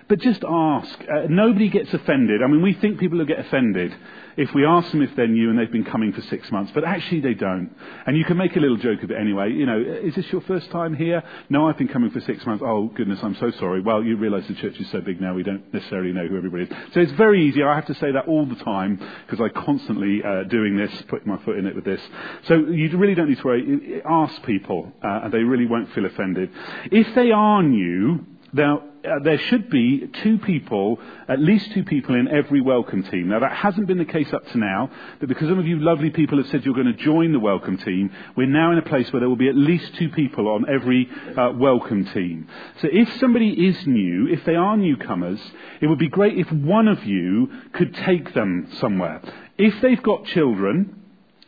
[0.07, 0.99] But just ask.
[1.01, 2.43] Uh, nobody gets offended.
[2.43, 3.95] I mean, we think people will get offended
[4.37, 6.83] if we ask them if they're new and they've been coming for six months, but
[6.83, 7.75] actually they don't.
[8.05, 9.51] And you can make a little joke of it anyway.
[9.51, 11.23] You know, is this your first time here?
[11.49, 12.63] No, I've been coming for six months.
[12.65, 13.81] Oh, goodness, I'm so sorry.
[13.81, 16.63] Well, you realize the church is so big now, we don't necessarily know who everybody
[16.63, 16.69] is.
[16.93, 17.63] So it's very easy.
[17.63, 21.27] I have to say that all the time because I'm constantly uh, doing this, putting
[21.27, 22.01] my foot in it with this.
[22.47, 24.01] So you really don't need to worry.
[24.03, 26.49] Ask people, uh, and they really won't feel offended.
[26.91, 32.15] If they are new, now, uh, there should be two people, at least two people
[32.15, 33.29] in every welcome team.
[33.29, 36.11] Now, that hasn't been the case up to now, but because some of you lovely
[36.11, 39.11] people have said you're going to join the welcome team, we're now in a place
[39.11, 42.47] where there will be at least two people on every uh, welcome team.
[42.81, 45.39] So if somebody is new, if they are newcomers,
[45.81, 49.21] it would be great if one of you could take them somewhere.
[49.57, 51.02] If they've got children,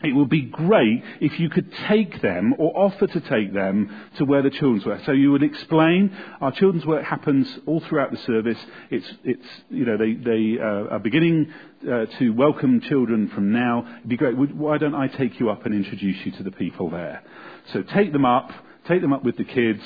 [0.06, 4.26] it would be great if you could take them or offer to take them to
[4.26, 5.02] where the children's work.
[5.06, 8.58] So you would explain our children's work happens all throughout the service.
[8.92, 11.52] It's, it's you know, they, they uh, are beginning
[11.84, 13.98] uh, to welcome children from now.
[13.98, 14.38] It'd be great.
[14.38, 17.24] Would, why don't I take you up and introduce you to the people there?
[17.74, 18.52] So take them up,
[18.88, 19.82] take them up with the kids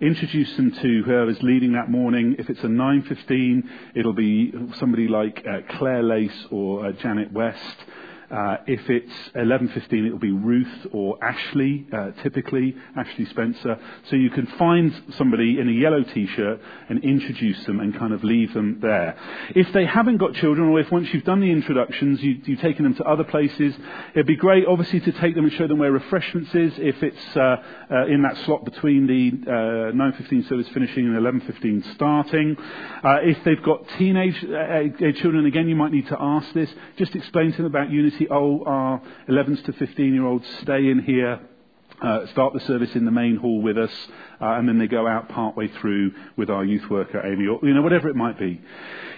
[0.00, 2.34] introduce them to whoever's leading that morning.
[2.36, 3.62] If it's a 9.15,
[3.94, 7.76] it'll be somebody like uh, Claire Lace or uh, Janet West.
[8.32, 13.78] Uh, if it's 11.15, it'll be Ruth or Ashley, uh, typically, Ashley Spencer.
[14.08, 16.58] So you can find somebody in a yellow t-shirt
[16.88, 19.18] and introduce them and kind of leave them there.
[19.54, 22.84] If they haven't got children, or if once you've done the introductions, you, you've taken
[22.84, 23.74] them to other places,
[24.14, 27.36] it'd be great, obviously, to take them and show them where refreshments is, if it's
[27.36, 27.56] uh,
[27.90, 32.56] uh in that slot between the 9.15 uh, service finishing and 11.15 starting.
[33.04, 34.40] Uh, if they've got teenage
[35.20, 36.70] children, again, you might need to ask this.
[36.96, 41.02] Just explain to them about unity oh, our 11s to 15 year olds stay in
[41.02, 41.40] here,
[42.00, 43.92] uh, start the service in the main hall with us,
[44.42, 47.72] uh, and then they go out partway through with our youth worker, Amy, or, you
[47.72, 48.60] know, whatever it might be.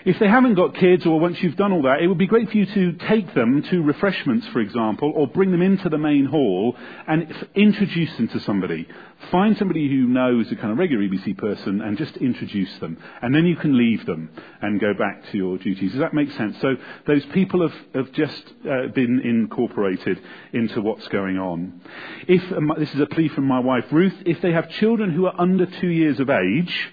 [0.05, 2.51] If they haven't got kids, or once you've done all that, it would be great
[2.51, 6.27] for you to take them to refreshments, for example, or bring them into the main
[6.27, 8.87] hall and introduce them to somebody.
[9.31, 12.99] Find somebody who knows a kind of regular EBC person and just introduce them.
[13.23, 14.29] And then you can leave them
[14.61, 15.93] and go back to your duties.
[15.93, 16.61] Does that make sense?
[16.61, 16.75] So
[17.07, 20.21] those people have, have just uh, been incorporated
[20.53, 21.81] into what's going on.
[22.29, 25.27] If, um, this is a plea from my wife Ruth, if they have children who
[25.27, 26.93] are under two years of age,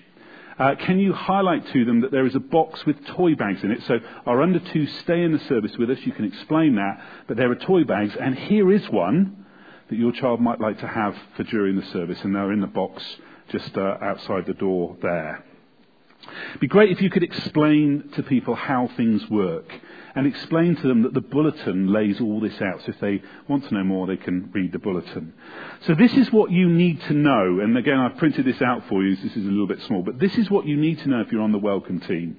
[0.59, 3.71] uh, can you highlight to them that there is a box with toy bags in
[3.71, 3.81] it?
[3.87, 5.97] So our under two stay in the service with us.
[6.03, 9.45] You can explain that, but there are toy bags, and here is one
[9.89, 12.67] that your child might like to have for during the service, and they're in the
[12.67, 13.03] box
[13.49, 15.43] just uh, outside the door there.
[16.49, 19.65] It'd be great if you could explain to people how things work
[20.15, 22.81] and explain to them that the bulletin lays all this out.
[22.81, 25.33] So if they want to know more, they can read the bulletin.
[25.85, 27.59] So this is what you need to know.
[27.61, 29.15] And again, I've printed this out for you.
[29.15, 31.31] This is a little bit small, but this is what you need to know if
[31.31, 32.37] you're on the welcome team.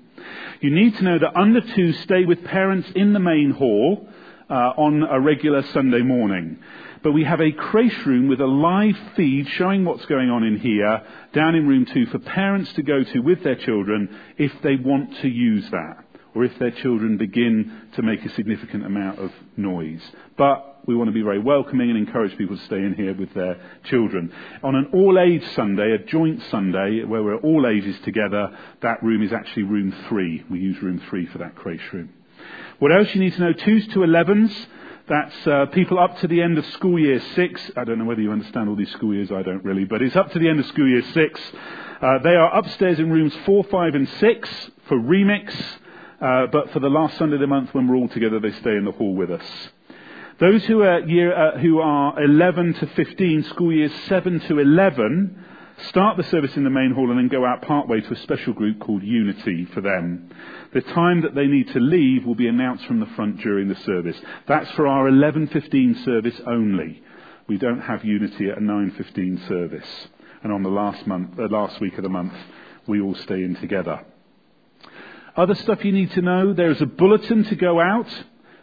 [0.61, 4.09] You need to know that under two stay with parents in the main hall
[4.49, 6.59] uh, on a regular Sunday morning.
[7.03, 10.59] But we have a creche room with a live feed showing what's going on in
[10.59, 11.03] here,
[11.33, 15.17] down in room two, for parents to go to with their children if they want
[15.23, 16.02] to use that
[16.35, 20.03] or if their children begin to make a significant amount of noise.
[20.37, 23.33] But we want to be very welcoming and encourage people to stay in here with
[23.35, 24.33] their children.
[24.63, 29.23] On an all age Sunday, a joint Sunday, where we're all ages together, that room
[29.23, 30.45] is actually room three.
[30.51, 32.11] We use room three for that creche room.
[32.79, 33.53] What else you need to know?
[33.53, 34.53] Twos to elevens.
[35.09, 37.61] That's uh, people up to the end of school year six.
[37.77, 40.17] I don't know whether you understand all these school years, I don't really, but it's
[40.17, 41.41] up to the end of school year six.
[42.01, 44.49] Uh, they are upstairs in rooms four, five, and six
[44.89, 45.55] for remix.
[46.23, 48.77] Uh, but for the last Sunday of the month when we're all together, they stay
[48.77, 49.45] in the hall with us.
[50.39, 55.45] Those who are, year, uh, who are 11 to 15, school years 7 to 11,
[55.89, 58.53] start the service in the main hall and then go out partway to a special
[58.53, 60.31] group called Unity for them.
[60.73, 63.77] The time that they need to leave will be announced from the front during the
[63.77, 64.17] service.
[64.47, 67.03] That's for our 11.15 service only.
[67.49, 70.09] We don't have Unity at a 9.15 service.
[70.45, 72.35] And on the last month, the uh, last week of the month,
[72.87, 74.05] we all stay in together.
[75.37, 78.09] Other stuff you need to know, there is a bulletin to go out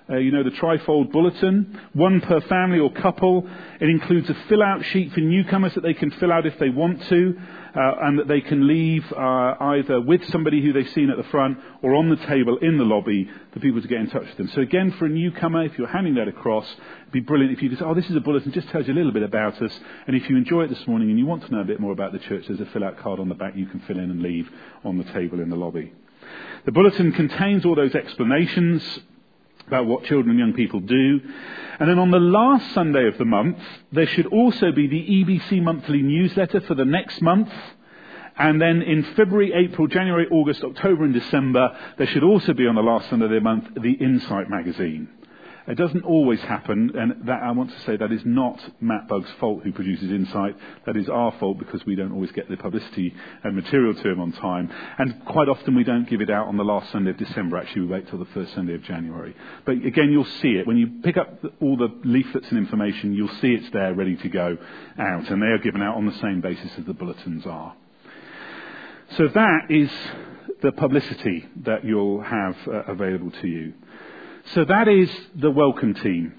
[0.10, 3.48] uh, you know, the trifold bulletin, one per family or couple.
[3.80, 6.70] It includes a fill out sheet for newcomers that they can fill out if they
[6.70, 7.38] want to,
[7.76, 11.30] uh, and that they can leave uh, either with somebody who they've seen at the
[11.30, 14.38] front or on the table in the lobby for people to get in touch with
[14.38, 14.50] them.
[14.56, 16.66] So again, for a newcomer, if you're handing that across,
[17.02, 18.94] it'd be brilliant if you could say, oh, this is a bulletin, just tells you
[18.94, 21.46] a little bit about us, and if you enjoy it this morning and you want
[21.46, 23.36] to know a bit more about the church, there's a fill out card on the
[23.36, 24.50] back you can fill in and leave
[24.84, 25.94] on the table in the lobby.
[26.66, 28.84] The bulletin contains all those explanations
[29.68, 31.22] about what children and young people do.
[31.80, 33.58] And then on the last Sunday of the month,
[33.92, 37.50] there should also be the EBC monthly newsletter for the next month.
[38.38, 42.76] And then in February, April, January, August, October, and December, there should also be on
[42.76, 45.10] the last Sunday of the month the Insight magazine.
[45.70, 49.30] It doesn't always happen, and that, I want to say that is not Matt Bug's
[49.40, 50.56] fault who produces Insight.
[50.88, 53.14] That is our fault because we don't always get the publicity
[53.44, 54.72] and material to him on time.
[54.98, 57.58] And quite often we don't give it out on the last Sunday of December.
[57.58, 59.36] Actually, we wait till the first Sunday of January.
[59.64, 60.66] But again, you'll see it.
[60.66, 64.28] When you pick up all the leaflets and information, you'll see it's there ready to
[64.28, 64.58] go
[64.98, 65.30] out.
[65.30, 67.76] And they are given out on the same basis as the bulletins are.
[69.18, 69.92] So that is
[70.64, 73.74] the publicity that you'll have uh, available to you.
[74.56, 76.34] So that is the welcome team.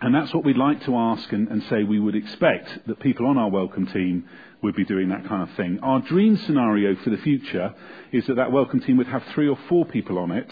[0.00, 3.24] And that's what we'd like to ask and, and, say we would expect that people
[3.24, 4.28] on our welcome team
[4.62, 5.78] would be doing that kind of thing.
[5.80, 7.72] Our dream scenario for the future
[8.10, 10.50] is that that welcome team would have three or four people on it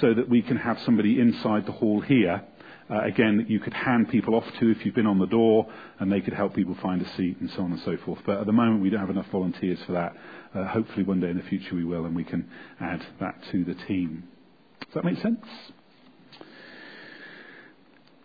[0.00, 2.44] so that we can have somebody inside the hall here.
[2.90, 5.66] Uh, again, that you could hand people off to if you've been on the door
[5.98, 8.20] and they could help people find a seat and so on and so forth.
[8.26, 10.14] But at the moment we don't have enough volunteers for that.
[10.54, 12.50] Uh, hopefully one day in the future we will and we can
[12.80, 14.24] add that to the team.
[14.80, 15.40] Does that make sense?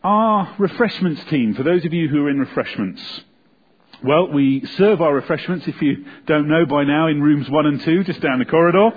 [0.04, 3.02] Our refreshments team, for those of you who are in refreshments,
[4.04, 7.80] well, we serve our refreshments, if you don't know by now, in rooms 1 and
[7.80, 8.92] 2, just down the corridor.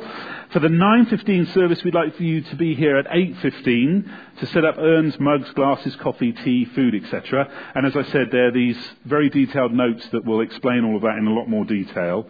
[0.51, 4.65] For the 9.15 service, we'd like for you to be here at 8.15 to set
[4.65, 7.49] up urns, mugs, glasses, coffee, tea, food, etc.
[7.77, 11.03] And as I said, there are these very detailed notes that will explain all of
[11.03, 12.27] that in a lot more detail.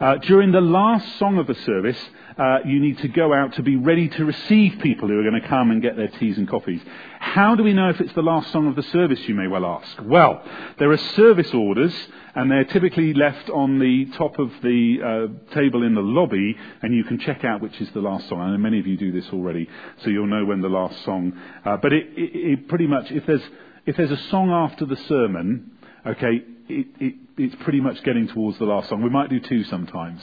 [0.00, 1.98] Uh, during the last song of the service,
[2.36, 5.40] uh, you need to go out to be ready to receive people who are going
[5.40, 6.80] to come and get their teas and coffees.
[7.20, 9.64] How do we know if it's the last song of the service, you may well
[9.64, 9.98] ask?
[10.02, 10.42] Well,
[10.78, 11.94] there are service orders,
[12.34, 14.98] and they're typically left on the top of the
[15.30, 18.40] uh, table in the lobby, and you can check out which is the last song.
[18.40, 19.68] I know many of you do this already,
[20.02, 21.32] so you'll know when the last song.
[21.64, 23.42] Uh, but it, it, it pretty much, if there's
[23.86, 25.70] if there's a song after the sermon,
[26.06, 29.02] okay, it, it, it's pretty much getting towards the last song.
[29.02, 30.20] We might do two sometimes.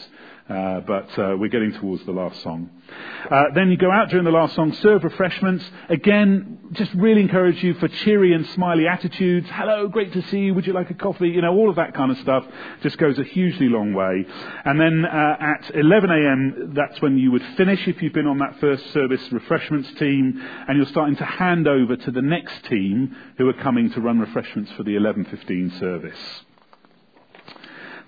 [0.50, 2.70] Uh, but uh, we're getting towards the last song.
[3.30, 5.64] Uh, then you go out during the last song, serve refreshments.
[5.88, 9.48] Again, just really encourage you for cheery and smiley attitudes.
[9.52, 10.54] Hello, great to see you.
[10.54, 11.30] Would you like a coffee?
[11.30, 12.46] You know, all of that kind of stuff
[12.82, 14.26] just goes a hugely long way.
[14.66, 18.39] And then uh, at 11 a.m., that's when you would finish if you've been on
[18.39, 23.16] that first service refreshments team, and you're starting to hand over to the next team
[23.38, 26.44] who are coming to run refreshments for the 11:15 service.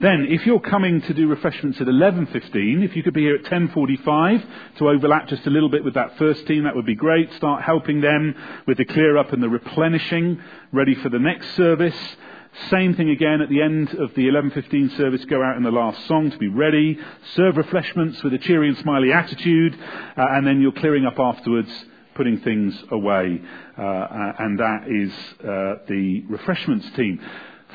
[0.04, 3.46] Then, if you're coming to do refreshments at 11.15, if you could be here at
[3.46, 4.46] 10.45
[4.80, 7.32] to overlap just a little bit with that first team, that would be great.
[7.36, 8.36] Start helping them
[8.68, 10.42] with the clear up and the replenishing,
[10.74, 11.96] ready for the next service.
[12.70, 16.06] Same thing again at the end of the 11.15 service, go out in the last
[16.06, 17.00] song to be ready.
[17.36, 21.72] Serve refreshments with a cheery and smiley attitude, uh, and then you're clearing up afterwards
[22.16, 23.42] putting things away,
[23.78, 27.22] uh, and that is uh, the refreshments team.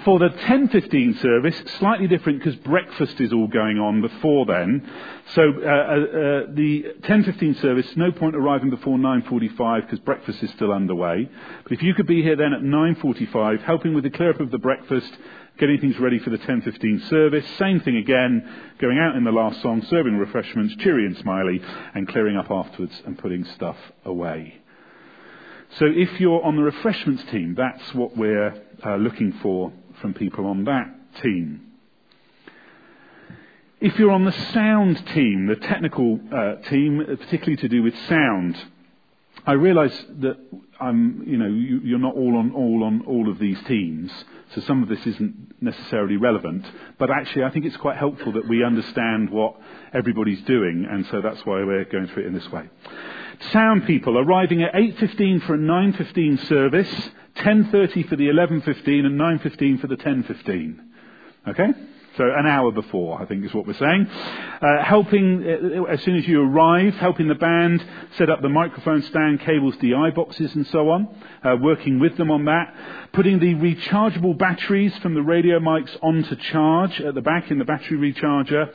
[0.05, 4.88] For the 10.15 service, slightly different because breakfast is all going on before then.
[5.34, 10.51] So uh, uh, uh the 10.15 service, no point arriving before 9.45 because breakfast is
[10.51, 11.28] still underway.
[11.64, 14.53] But if you could be here then at 9.45, helping with the clear up of
[14.53, 15.11] the breakfast,
[15.59, 19.61] getting things ready for the 10.15 service, same thing again, going out in the last
[19.62, 21.61] song, serving refreshments, cheery and smiley,
[21.94, 24.61] and clearing up afterwards and putting stuff away.
[25.78, 28.55] So if you're on the refreshments team, that's what we're
[28.86, 30.88] uh, looking for from people on that
[31.22, 31.62] team.
[33.80, 38.57] If you're on the sound team, the technical uh, team, particularly to do with sound,
[39.46, 40.36] I realise that
[40.80, 44.11] I'm, you know, you, are not all on all on all of these teams,
[44.55, 46.66] so some of this isn't necessarily relevant.
[46.99, 49.57] But actually, I think it's quite helpful that we understand what
[49.94, 52.68] everybody's doing, and so that's why we're going through it in this way.
[53.53, 59.80] Sound people arriving at 8:15 for a 9:15 service 10.30 for the 11.15 and 9.15
[59.80, 60.78] for the 10.15.
[61.49, 61.68] Okay?
[62.16, 64.09] So an hour before, I think is what we're saying.
[64.09, 67.84] Uh, helping, uh, as soon as you arrive, helping the band
[68.16, 71.09] set up the microphone stand, cables, DI boxes and so on.
[71.45, 72.74] Uh, working with them on that.
[73.12, 77.64] Putting the rechargeable batteries from the radio mics onto charge at the back in the
[77.64, 78.68] battery recharger.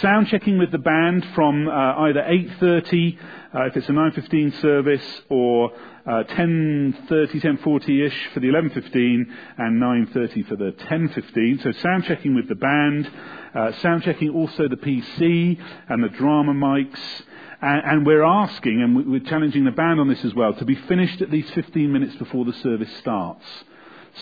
[0.00, 3.18] Sound checking with the band from uh, either 8.30,
[3.54, 5.70] uh, if it's a 9.15 service, or
[6.04, 9.24] uh, 10.30, 10.40ish for the 11.15
[9.58, 11.62] and 9.30 for the 10.15.
[11.62, 13.08] So sound checking with the band,
[13.54, 17.22] uh, sound checking also the PC and the drama mics.
[17.62, 20.74] And, and we're asking, and we're challenging the band on this as well, to be
[20.74, 23.44] finished at least 15 minutes before the service starts.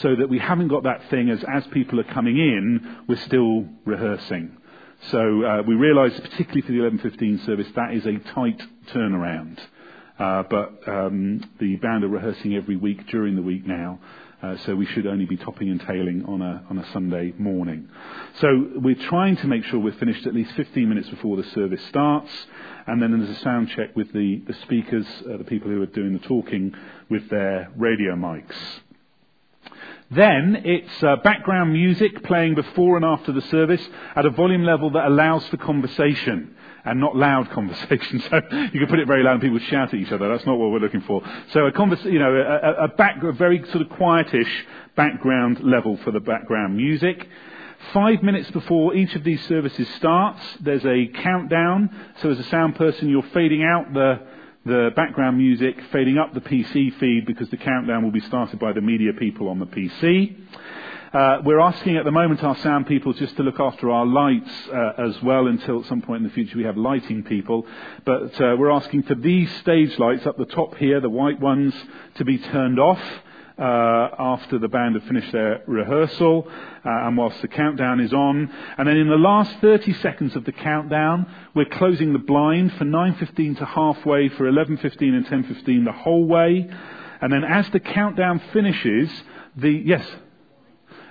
[0.02, 3.64] So that we haven't got that thing as, as people are coming in, we're still
[3.86, 4.58] rehearsing.
[5.10, 8.60] So uh, we realise, particularly for the 11.15 service, that is a tight
[8.92, 9.58] turnaround.
[10.18, 13.98] Uh, but um, the band are rehearsing every week during the week now.
[14.42, 17.88] Uh, so we should only be topping and tailing on a, on a Sunday morning.
[18.40, 21.80] So we're trying to make sure we're finished at least 15 minutes before the service
[21.88, 22.30] starts,
[22.86, 25.86] and then there's a sound check with the, the speakers, uh, the people who are
[25.86, 26.74] doing the talking
[27.08, 28.54] with their radio mics.
[30.10, 33.82] Then it's uh, background music playing before and after the service
[34.14, 38.22] at a volume level that allows for conversation and not loud conversation.
[38.30, 38.40] So
[38.72, 40.28] you can put it very loud and people shout at each other.
[40.28, 41.22] That's not what we're looking for.
[41.52, 41.72] So a
[42.04, 44.50] you know, a, a, back, a very sort of quietish
[44.94, 47.26] background level for the background music.
[47.92, 51.90] Five minutes before each of these services starts, there's a countdown.
[52.22, 54.20] So as a sound person, you're fading out the,
[54.64, 58.72] the background music, fading up the PC feed because the countdown will be started by
[58.72, 60.36] the media people on the PC.
[61.12, 64.50] Uh, we're asking at the moment our sound people just to look after our lights
[64.72, 67.66] uh, as well until at some point in the future we have lighting people.
[68.04, 71.72] But uh, we're asking for these stage lights up the top here, the white ones,
[72.16, 73.00] to be turned off.
[73.56, 78.52] Uh, after the band have finished their rehearsal uh, and whilst the countdown is on.
[78.76, 82.84] And then in the last 30 seconds of the countdown, we're closing the blind for
[82.84, 86.68] 9.15 to halfway, for 11.15 and 10.15 the whole way.
[87.20, 89.08] And then as the countdown finishes,
[89.54, 90.04] the, yes?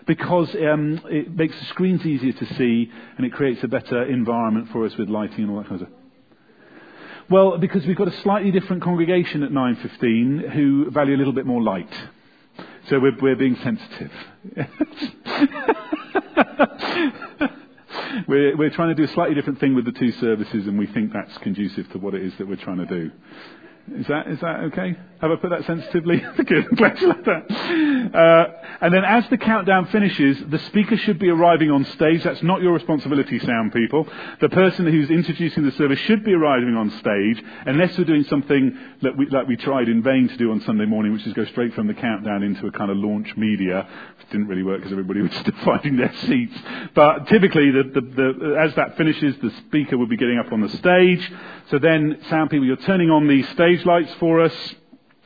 [0.06, 4.70] because um, it makes the screens easier to see and it creates a better environment
[4.72, 6.00] for us with lighting and all that kind of stuff.
[7.30, 11.46] Well, because we've got a slightly different congregation at 9.15 who value a little bit
[11.46, 11.92] more light.
[12.90, 14.12] So we're, we're being sensitive.
[18.28, 20.88] we're, we're trying to do a slightly different thing with the two services and we
[20.88, 23.12] think that's conducive to what it is that we're trying to do.
[23.92, 24.96] Is that, is that okay?
[25.20, 26.18] Have I put that sensitively?
[26.38, 27.52] Good, I'm glad you like that.
[28.14, 32.24] Uh, and then as the countdown finishes, the speaker should be arriving on stage.
[32.24, 34.08] That's not your responsibility, sound people.
[34.40, 38.78] The person who's introducing the service should be arriving on stage, unless we're doing something
[39.02, 41.46] that we, like we tried in vain to do on Sunday morning, which is go
[41.46, 43.88] straight from the countdown into a kind of launch media.
[44.20, 46.56] It didn't really work because everybody was still finding their seats.
[46.96, 50.62] But typically, the, the, the, as that finishes, the speaker will be getting up on
[50.62, 51.32] the stage.
[51.70, 54.54] So then, sound people, you're turning on the stage lights for us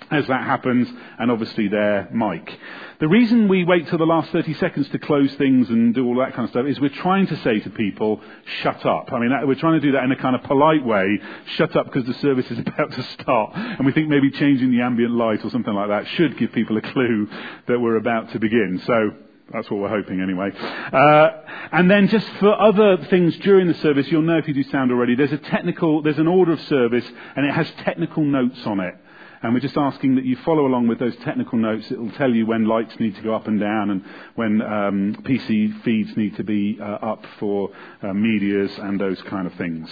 [0.10, 0.88] as that happens,
[1.20, 2.58] and obviously their mic.
[3.00, 6.16] The reason we wait till the last 30 seconds to close things and do all
[6.20, 8.22] that kind of stuff is we're trying to say to people,
[8.62, 9.12] shut up.
[9.12, 11.20] I mean, we're trying to do that in a kind of polite way,
[11.58, 13.52] shut up because the service is about to start.
[13.56, 16.78] And we think maybe changing the ambient light or something like that should give people
[16.78, 17.28] a clue
[17.68, 18.82] that we're about to begin.
[18.86, 19.12] So
[19.52, 20.52] that's what we're hoping anyway.
[20.56, 21.30] Uh,
[21.72, 24.92] and then just for other things during the service, you'll know if you do sound
[24.92, 28.80] already, there's a technical, there's an order of service and it has technical notes on
[28.80, 28.96] it.
[29.42, 31.90] And we're just asking that you follow along with those technical notes.
[31.92, 34.04] It will tell you when lights need to go up and down and
[34.36, 37.70] when um, PC feeds need to be uh, up for
[38.02, 39.90] uh, medias and those kind of things.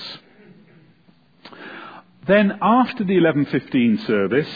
[2.28, 4.50] Then after the 11.15 service,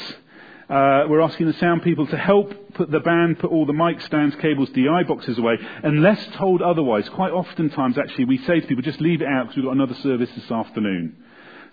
[0.69, 3.99] uh, we're asking the sound people to help put the band, put all the mic
[4.01, 7.09] stands, cables, DI boxes away, unless told otherwise.
[7.09, 9.95] Quite oftentimes, actually, we say to people, just leave it out because we've got another
[9.95, 11.15] service this afternoon.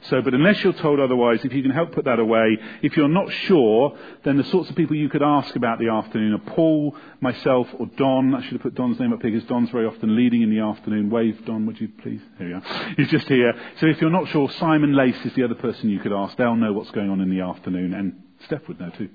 [0.09, 3.09] So, but unless you're told otherwise, if you can help put that away, if you're
[3.09, 6.97] not sure, then the sorts of people you could ask about the afternoon are Paul,
[7.21, 8.35] myself, or Don.
[8.35, 10.61] I should have put Don's name up here because Don's very often leading in the
[10.61, 11.11] afternoon.
[11.11, 12.21] Wave, Don, would you please?
[12.39, 12.95] Here you are.
[12.97, 13.53] He's just here.
[13.81, 16.37] So if you're not sure, Simon Lace is the other person you could ask.
[16.37, 19.09] They'll know what's going on in the afternoon, and Steph would know too.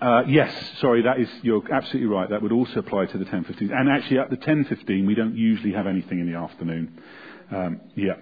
[0.00, 2.28] Uh, yes, sorry, that is, you're absolutely right.
[2.28, 3.70] That would also apply to the 10.15.
[3.72, 7.00] And actually, at the 10.15, we don't usually have anything in the afternoon.
[7.50, 8.14] Um, yeah.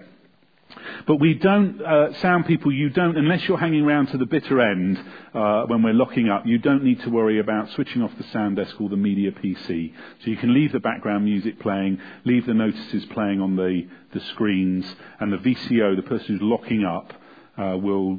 [1.07, 4.61] But we don't, uh, sound people, you don't, unless you're hanging around to the bitter
[4.61, 4.97] end
[5.33, 8.57] uh, when we're locking up, you don't need to worry about switching off the sound
[8.57, 9.93] desk or the media PC.
[10.23, 14.19] So you can leave the background music playing, leave the notices playing on the, the
[14.31, 14.85] screens,
[15.19, 17.13] and the VCO, the person who's locking up,
[17.57, 18.17] uh, will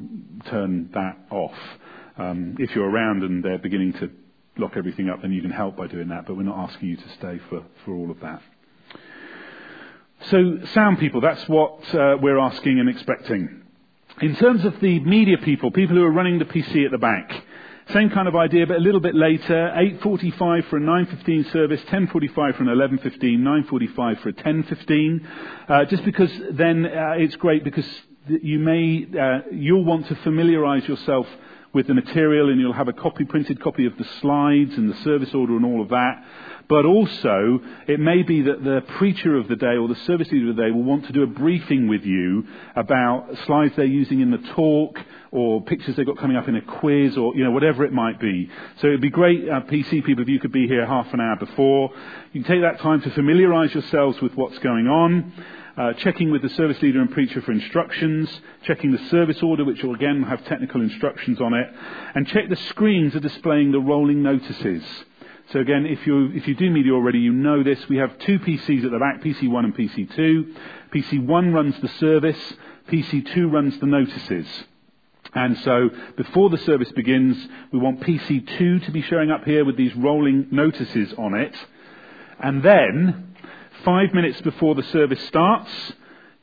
[0.49, 1.57] turn that off.
[2.17, 4.09] Um, if you're around and they're beginning to
[4.57, 6.97] lock everything up, then you can help by doing that, but we're not asking you
[6.97, 8.41] to stay for, for all of that.
[10.31, 13.61] So, sound people, that's what uh, we're asking and expecting.
[14.21, 17.43] In terms of the media people, people who are running the PC at the back,
[17.93, 19.71] same kind of idea, but a little bit later.
[20.03, 25.27] 8.45 for a 9.15 service, 10.45 for an 11.15, 9.45 for a 10.15.
[25.67, 27.87] Uh, just because then uh, it's great because
[28.27, 31.27] you may, uh, you'll want to familiarize yourself
[31.75, 34.95] with the material and you'll have a copy, printed copy of the slides and the
[35.03, 36.23] service order and all of that.
[36.69, 40.49] But also, it may be that the preacher of the day or the service leader
[40.49, 42.47] of the day will want to do a briefing with you
[42.77, 44.97] about slides they're using in the talk
[45.31, 48.21] or pictures they've got coming up in a quiz or, you know, whatever it might
[48.21, 48.49] be.
[48.79, 51.35] So it'd be great, uh, PC people, if you could be here half an hour
[51.35, 51.91] before.
[52.31, 55.33] You can take that time to familiarize yourselves with what's going on.
[55.77, 58.29] Uh, checking with the service leader and preacher for instructions,
[58.63, 61.67] checking the service order, which will again have technical instructions on it,
[62.15, 64.81] and check the screens are displaying the rolling notices.
[65.51, 67.89] So again, if you, if you do media already, you know this.
[67.89, 70.55] We have two PCs at the back, PC1 and PC2.
[70.93, 72.53] PC1 runs the service,
[72.89, 74.47] PC2 runs the notices.
[75.33, 77.37] And so, before the service begins,
[77.73, 81.53] we want PC2 to be showing up here with these rolling notices on it.
[82.39, 83.34] And then,
[83.83, 85.69] five minutes before the service starts,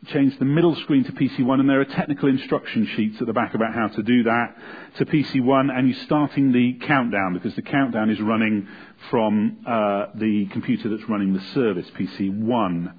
[0.06, 3.54] change the middle screen to PC1 and there are technical instruction sheets at the back
[3.54, 4.56] about how to do that
[4.96, 8.66] to PC1 and you're starting the countdown because the countdown is running
[9.10, 12.92] from uh, the computer that's running the service, PC1.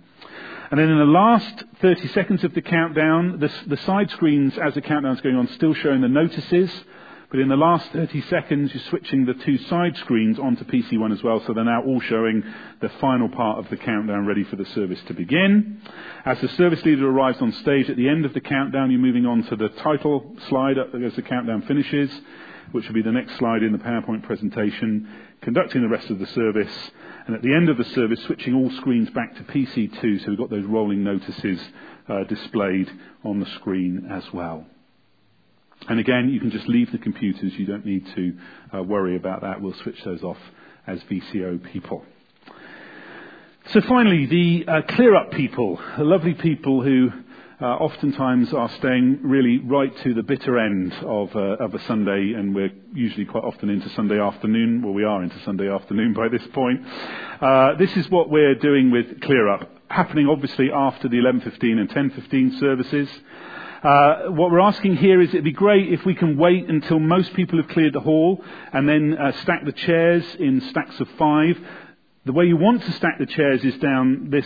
[0.71, 4.73] And then in the last 30 seconds of the countdown, the, the side screens as
[4.73, 6.71] the countdown is going on still showing the notices
[7.33, 11.23] but in the last 30 seconds, you're switching the two side screens onto PC1 as
[11.23, 12.43] well, so they're now all showing
[12.79, 15.81] the final part of the countdown ready for the service to begin.
[16.25, 19.25] As the service leader arrives on stage at the end of the countdown, you're moving
[19.25, 22.11] on to the title slide as the countdown finishes,
[22.71, 25.09] which will be the next slide in the PowerPoint presentation,
[25.41, 26.91] conducting the rest of the service,
[27.25, 30.37] and at the end of the service, switching all screens back to PC2, so we've
[30.37, 31.59] got those rolling notices
[32.07, 32.91] uh, displayed
[33.23, 34.67] on the screen as well.
[35.89, 37.53] And again, you can just leave the computers.
[37.53, 38.37] You don't need to
[38.73, 39.61] uh, worry about that.
[39.61, 40.37] We'll switch those off
[40.87, 42.05] as VCO people.
[43.67, 47.11] So finally, the uh, clear up people, the lovely people who
[47.61, 52.33] uh, oftentimes are staying really right to the bitter end of, uh, of a Sunday,
[52.35, 54.81] and we're usually quite often into Sunday afternoon.
[54.81, 56.81] Well, we are into Sunday afternoon by this point.
[57.39, 61.89] Uh, this is what we're doing with Clear Up, happening obviously after the 11.15 and
[61.89, 63.09] 10.15 services.
[63.83, 67.33] Uh, what we're asking here is it'd be great if we can wait until most
[67.33, 71.57] people have cleared the hall and then uh, stack the chairs in stacks of five.
[72.25, 74.45] The way you want to stack the chairs is down this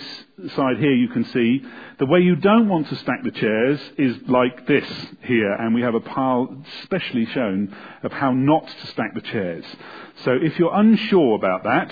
[0.56, 1.62] side here, you can see.
[2.00, 4.88] The way you don't want to stack the chairs is like this
[5.22, 9.66] here, and we have a pile specially shown of how not to stack the chairs.
[10.26, 11.92] So if you're unsure about that,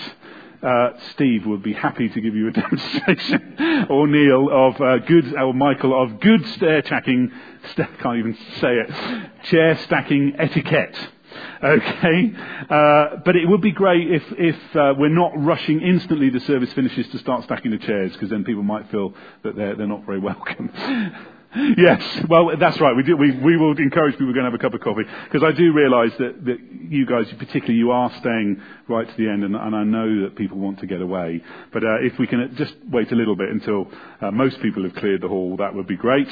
[0.65, 5.33] uh, Steve would be happy to give you a demonstration, or Neil of uh, good,
[5.35, 7.31] or Michael of good stair stacking,
[7.71, 10.97] st- can't even say it, chair stacking etiquette.
[11.63, 12.31] Okay,
[12.69, 16.71] uh, but it would be great if, if uh, we're not rushing instantly the service
[16.73, 19.13] finishes to start stacking the chairs, because then people might feel
[19.43, 20.71] that they're, they're not very welcome.
[21.77, 22.95] Yes, well, that's right.
[22.95, 25.51] We, do, we, we will encourage people to have a cup of coffee because I
[25.51, 26.57] do realise that, that
[26.89, 30.35] you guys, particularly, you are staying right to the end, and, and I know that
[30.35, 31.41] people want to get away.
[31.71, 33.87] But uh, if we can just wait a little bit until
[34.21, 36.27] uh, most people have cleared the hall, that would be great.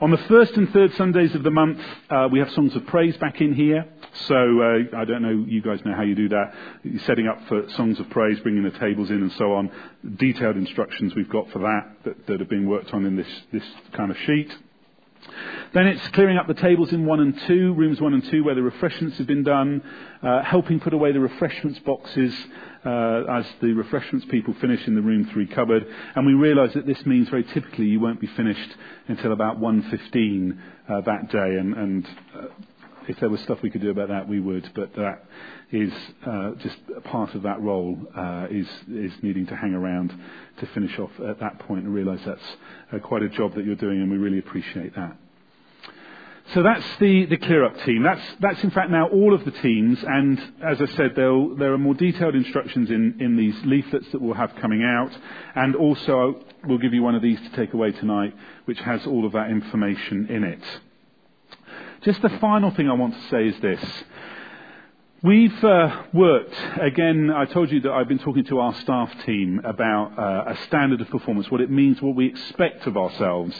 [0.00, 3.16] On the first and third Sundays of the month, uh, we have songs of praise
[3.18, 3.86] back in here.
[4.22, 6.54] So uh, I don't know, you guys know how you do that.
[7.04, 9.70] Setting up for songs of praise, bringing the tables in, and so on.
[10.16, 13.64] Detailed instructions we've got for that that, that are being worked on in this this
[13.92, 14.52] kind of sheet.
[15.72, 18.54] Then it's clearing up the tables in one and two, rooms one and two, where
[18.54, 19.82] the refreshments have been done,
[20.22, 22.34] uh, helping put away the refreshments boxes
[22.84, 25.86] uh, as the refreshments people finish in the room three cupboard.
[26.14, 28.76] And we realise that this means very typically you won't be finished
[29.08, 30.58] until about 1.15
[30.88, 31.56] uh, that day.
[31.58, 32.46] And, and uh,
[33.08, 34.70] if there was stuff we could do about that, we would.
[34.74, 35.24] But that
[35.72, 35.92] is
[36.26, 40.14] uh, just part of that role uh, is is needing to hang around
[40.58, 42.56] to finish off at that point and realise that's
[42.92, 45.16] uh, quite a job that you're doing, and we really appreciate that.
[46.54, 48.04] So that's the, the clear up team.
[48.04, 51.78] That's, that's in fact now all of the teams, and as I said, there are
[51.78, 55.10] more detailed instructions in, in these leaflets that we'll have coming out,
[55.56, 58.32] and also we'll give you one of these to take away tonight,
[58.66, 60.62] which has all of that information in it.
[62.02, 63.80] Just the final thing I want to say is this.
[65.22, 69.60] We've uh, worked, again, I told you that I've been talking to our staff team
[69.64, 73.54] about uh, a standard of performance, what it means, what we expect of ourselves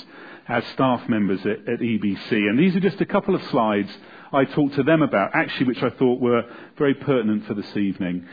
[0.48, 2.30] as staff members at, at EBC.
[2.30, 3.90] And these are just a couple of slides
[4.32, 6.44] I talked to them about, actually, which I thought were
[6.76, 8.28] very pertinent for this evening.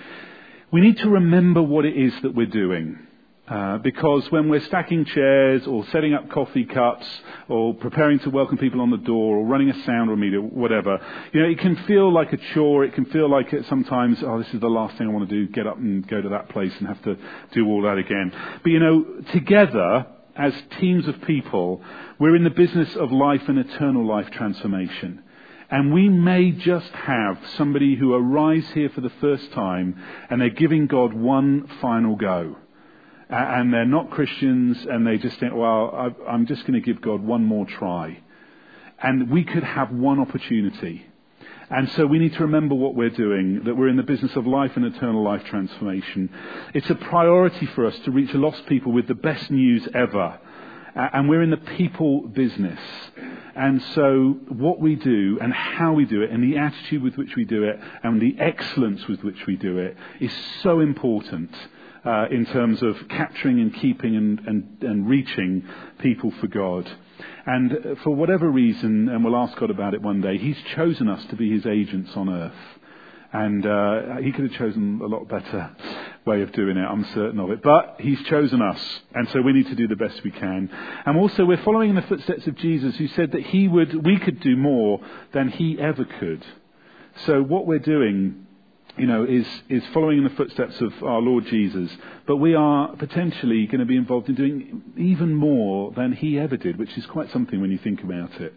[0.71, 2.99] We need to remember what it is that we're doing.
[3.45, 7.05] Uh, because when we're stacking chairs or setting up coffee cups
[7.49, 10.97] or preparing to welcome people on the door or running a sound or media, whatever,
[11.33, 12.85] you know, it can feel like a chore.
[12.85, 15.35] It can feel like it sometimes, oh, this is the last thing I want to
[15.45, 17.17] do, get up and go to that place and have to
[17.51, 18.31] do all that again.
[18.63, 21.81] But you know, together, as teams of people,
[22.19, 25.21] we're in the business of life and eternal life transformation.
[25.69, 30.49] And we may just have somebody who arrives here for the first time and they're
[30.49, 32.55] giving God one final go.
[33.33, 37.23] And they're not Christians and they just think, well, I'm just going to give God
[37.23, 38.19] one more try.
[39.01, 41.07] And we could have one opportunity.
[41.71, 44.45] And so we need to remember what we're doing, that we're in the business of
[44.45, 46.29] life and eternal life transformation.
[46.75, 50.39] It's a priority for us to reach lost people with the best news ever.
[50.93, 52.79] And we're in the people business.
[53.55, 57.35] And so what we do and how we do it and the attitude with which
[57.35, 60.31] we do it and the excellence with which we do it is
[60.61, 61.49] so important.
[62.05, 65.63] Uh, in terms of capturing and keeping and, and, and reaching
[65.99, 66.85] people for God.
[67.45, 71.23] And for whatever reason, and we'll ask God about it one day, He's chosen us
[71.27, 72.51] to be His agents on earth.
[73.31, 75.71] And uh, He could have chosen a lot better
[76.25, 77.61] way of doing it, I'm certain of it.
[77.61, 78.81] But He's chosen us,
[79.13, 80.69] and so we need to do the best we can.
[81.05, 84.19] And also, we're following in the footsteps of Jesus, who said that He would, we
[84.19, 84.99] could do more
[85.31, 86.45] than He ever could.
[87.25, 88.47] So what we're doing
[88.97, 91.89] you know, is, is following in the footsteps of our Lord Jesus.
[92.27, 96.57] But we are potentially going to be involved in doing even more than he ever
[96.57, 98.53] did, which is quite something when you think about it.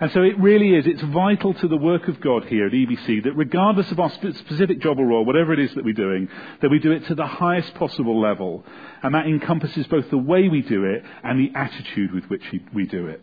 [0.00, 3.24] And so it really is, it's vital to the work of God here at EBC
[3.24, 6.28] that regardless of our specific job or role, whatever it is that we're doing,
[6.60, 8.64] that we do it to the highest possible level.
[9.02, 12.42] And that encompasses both the way we do it and the attitude with which
[12.72, 13.22] we do it.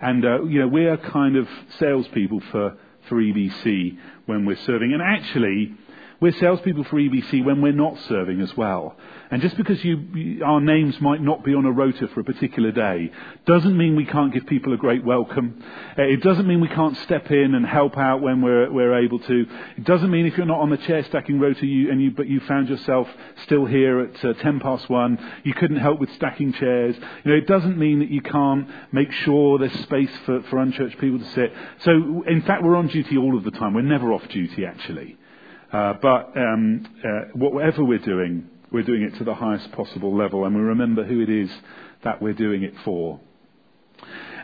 [0.00, 2.76] And, uh, you know, we are kind of salespeople for
[3.08, 3.96] for EBC
[4.26, 4.92] when we're serving.
[4.92, 5.74] And actually,
[6.20, 8.96] we're salespeople for EBC when we're not serving as well.
[9.30, 12.72] And just because you, our names might not be on a rota for a particular
[12.72, 13.12] day
[13.46, 15.62] doesn't mean we can't give people a great welcome.
[15.96, 19.20] Uh, it doesn't mean we can't step in and help out when we're, we're able
[19.20, 19.46] to.
[19.76, 22.26] It doesn't mean if you're not on the chair stacking rota you, and you, but
[22.26, 23.06] you found yourself
[23.44, 26.96] still here at uh, 10 past 1, you couldn't help with stacking chairs.
[27.24, 30.98] You know, it doesn't mean that you can't make sure there's space for, for unchurched
[30.98, 31.52] people to sit.
[31.84, 33.74] So, in fact, we're on duty all of the time.
[33.74, 35.16] We're never off duty, actually.
[35.72, 40.44] Uh, but um, uh, whatever we're doing, we're doing it to the highest possible level,
[40.44, 41.50] and we remember who it is
[42.04, 43.20] that we're doing it for.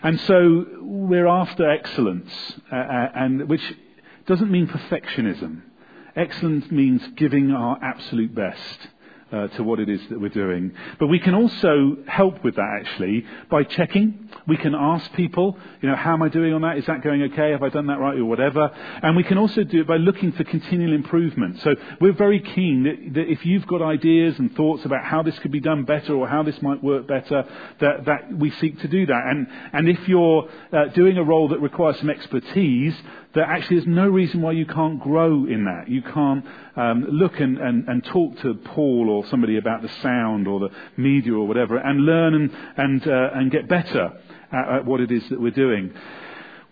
[0.02, 2.30] And so we're after excellence,
[2.70, 3.62] uh, uh and which
[4.26, 5.62] doesn't mean perfectionism.
[6.16, 8.88] Excellence means giving our absolute best
[9.34, 10.72] uh, to what it is that we're doing.
[11.00, 14.30] But we can also help with that actually by checking.
[14.46, 16.78] We can ask people, you know, how am I doing on that?
[16.78, 17.50] Is that going okay?
[17.50, 18.70] Have I done that right or whatever?
[19.02, 21.60] And we can also do it by looking for continual improvement.
[21.62, 25.38] So we're very keen that, that if you've got ideas and thoughts about how this
[25.40, 27.44] could be done better or how this might work better,
[27.80, 29.22] that, that we seek to do that.
[29.26, 32.94] And, and if you're uh, doing a role that requires some expertise,
[33.34, 35.88] that actually there's no reason why you can't grow in that.
[35.88, 36.44] You can't
[36.76, 40.68] um, look and, and, and, talk to Paul or somebody about the sound or the
[40.96, 44.12] media or whatever and learn and, and, uh, and get better
[44.52, 45.92] at, at what it is that we're doing.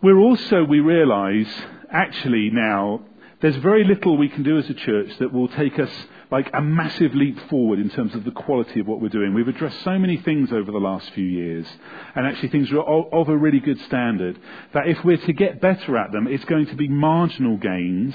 [0.02, 1.46] We're also, we realize,
[1.90, 3.04] actually now,
[3.42, 5.90] there's very little we can do as a church that will take us
[6.30, 9.34] like a massive leap forward in terms of the quality of what we're doing.
[9.34, 11.66] We've addressed so many things over the last few years,
[12.14, 14.38] and actually things are of a really good standard,
[14.72, 18.14] that if we're to get better at them, it's going to be marginal gains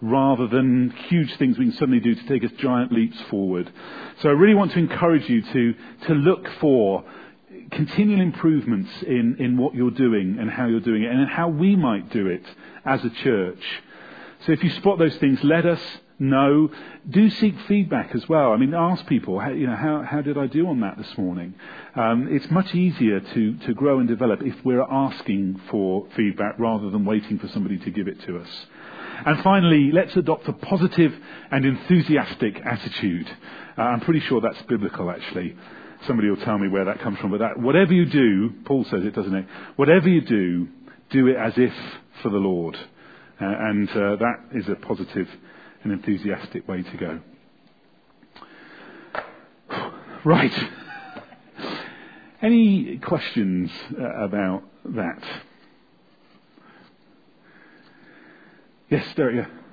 [0.00, 3.70] rather than huge things we can suddenly do to take us giant leaps forward.
[4.20, 5.74] So I really want to encourage you to,
[6.08, 7.04] to look for
[7.70, 11.76] continual improvements in, in what you're doing and how you're doing it and how we
[11.76, 12.44] might do it
[12.84, 13.62] as a church.
[14.46, 15.80] So if you spot those things, let us
[16.18, 16.70] know.
[17.08, 18.52] Do seek feedback as well.
[18.52, 21.16] I mean, ask people, how, you know, how, how did I do on that this
[21.16, 21.54] morning?
[21.94, 26.90] Um, it's much easier to, to grow and develop if we're asking for feedback rather
[26.90, 28.48] than waiting for somebody to give it to us.
[29.24, 31.14] And finally, let's adopt a positive
[31.50, 33.28] and enthusiastic attitude.
[33.78, 35.56] Uh, I'm pretty sure that's biblical, actually.
[36.06, 39.04] Somebody will tell me where that comes from, but that, whatever you do, Paul says
[39.04, 39.46] it, doesn't it?
[39.76, 40.68] Whatever you do,
[41.08, 41.72] do it as if
[42.22, 42.76] for the Lord.
[43.40, 45.28] Uh, and uh, that is a positive
[45.82, 47.20] an enthusiastic way to go.
[50.24, 50.54] Right.
[52.42, 55.22] Any questions uh, about that?
[58.88, 59.36] Yes, Derek.
[59.36, 59.63] Yeah.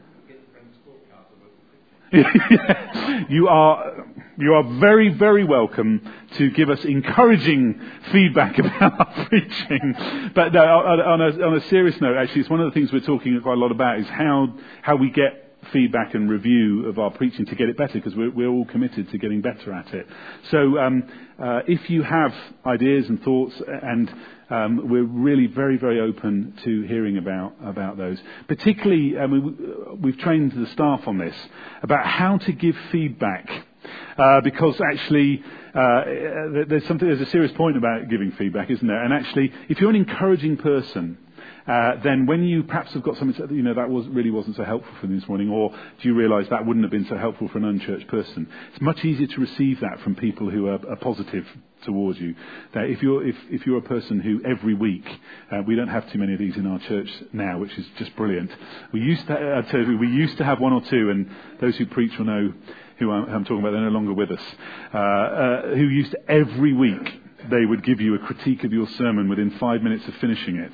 [3.30, 4.05] you are
[4.38, 6.01] you are very very welcome
[6.38, 7.80] to give us encouraging
[8.12, 10.32] feedback about our preaching.
[10.36, 12.99] But no, on a, on a serious note, actually, it's one of the things we're
[12.99, 17.12] talking quite a lot about is how how we get feedback and review of our
[17.12, 20.05] preaching to get it better because we're, we're all committed to getting better at it.
[20.49, 21.03] So um,
[21.41, 22.34] uh, if you have
[22.66, 24.14] ideas and thoughts, and
[24.52, 28.22] um, we're really very, very open to hearing about, about those.
[28.47, 31.36] Particularly, um, we, we've trained the staff on this
[31.82, 33.49] about how to give feedback
[34.18, 35.41] uh, because actually
[35.74, 36.04] uh,
[36.68, 39.02] there's something there's a serious point about giving feedback, isn't there?
[39.04, 41.18] And actually, if you're an encouraging person,
[41.68, 44.55] uh, then when you perhaps have got something to, you know that was really wasn't
[44.55, 47.18] so helpful for me this morning, or do you realise that wouldn't have been so
[47.18, 48.47] helpful for an unchurched person?
[48.72, 51.45] It's much easier to receive that from people who are, are positive
[51.84, 52.36] towards you.
[52.74, 55.07] That if you're if, if you're a person who every week
[55.51, 58.16] uh, we don't have too many of these in our church now, which is just
[58.16, 58.51] brilliant.
[58.91, 61.86] We used to uh, you, we used to have one or two, and those who
[61.86, 62.53] preach will know
[62.97, 63.72] who I'm, I'm talking about.
[63.72, 64.43] They're no longer with us.
[64.93, 68.88] Uh, uh, who used to every week they would give you a critique of your
[68.98, 70.72] sermon within five minutes of finishing it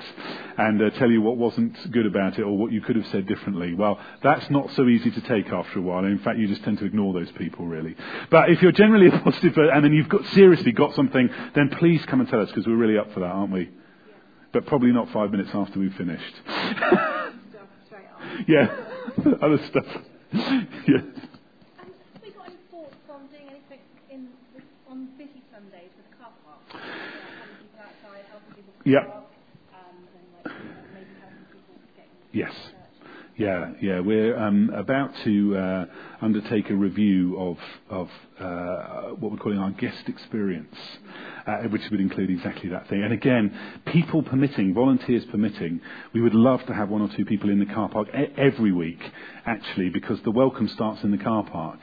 [0.58, 3.26] and uh, tell you what wasn't good about it or what you could have said
[3.26, 3.74] differently.
[3.74, 6.04] Well, that's not so easy to take after a while.
[6.04, 7.96] And in fact, you just tend to ignore those people, really.
[8.30, 12.04] But if you're generally a positive and then you've got, seriously got something, then please
[12.06, 13.70] come and tell us because we're really up for that, aren't we?
[14.52, 16.34] But probably not five minutes after we've finished.
[18.46, 18.74] yeah,
[19.42, 19.86] other stuff.
[20.32, 21.02] yeah.
[28.88, 29.30] Yep.
[32.32, 32.52] Yes.
[33.36, 34.00] Yeah, yeah.
[34.00, 35.84] We're um, about to uh,
[36.22, 37.58] undertake a review of,
[37.90, 38.08] of
[38.40, 40.74] uh, what we're calling our guest experience,
[41.46, 43.02] uh, which would include exactly that thing.
[43.02, 43.54] And again,
[43.92, 45.82] people permitting, volunteers permitting,
[46.14, 48.08] we would love to have one or two people in the car park
[48.38, 49.02] every week,
[49.44, 51.80] actually, because the welcome starts in the car park.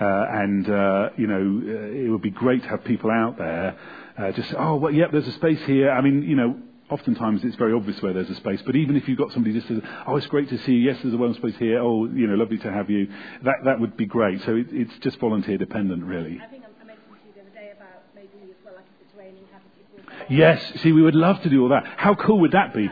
[0.00, 3.78] Uh, and, uh, you know, uh, it would be great to have people out there
[4.18, 5.90] uh, just, oh, well, yep, there's a space here.
[5.90, 6.56] I mean, you know,
[6.90, 9.68] oftentimes it's very obvious where there's a space, but even if you've got somebody just
[9.68, 12.26] says, oh, it's great to see you, yes, there's a well space here, oh, you
[12.26, 13.08] know, lovely to have you,
[13.44, 14.42] that, that would be great.
[14.44, 16.40] So it, it's just volunteer dependent, really.
[16.42, 19.06] I think I mentioned to you the other day about maybe as well, like if
[19.06, 20.34] it's raining, having people.
[20.34, 21.84] Yes, see, we would love to do all that.
[21.96, 22.88] How cool would that be?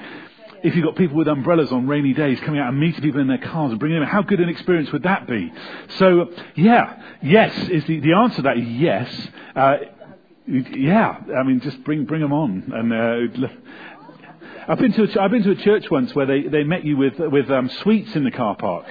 [0.63, 3.29] If you've got people with umbrellas on rainy days coming out and meeting people in
[3.29, 5.53] their cars and bringing them, how good an experience would that be?
[5.99, 9.29] So, yeah, yes, is the, the answer to that is yes.
[9.55, 9.77] Uh,
[10.47, 12.73] yeah, I mean, just bring bring them on.
[12.73, 13.49] And uh,
[14.69, 16.97] I've been to a, I've been to a church once where they, they met you
[16.97, 18.87] with with um, sweets in the car park.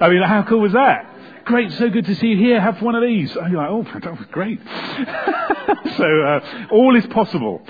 [0.00, 1.14] I mean, how cool was that?
[1.44, 2.60] Great, so good to see you here.
[2.60, 3.34] Have one of these.
[3.34, 4.60] And you're like, oh, that was great.
[5.96, 7.62] so uh, all is possible.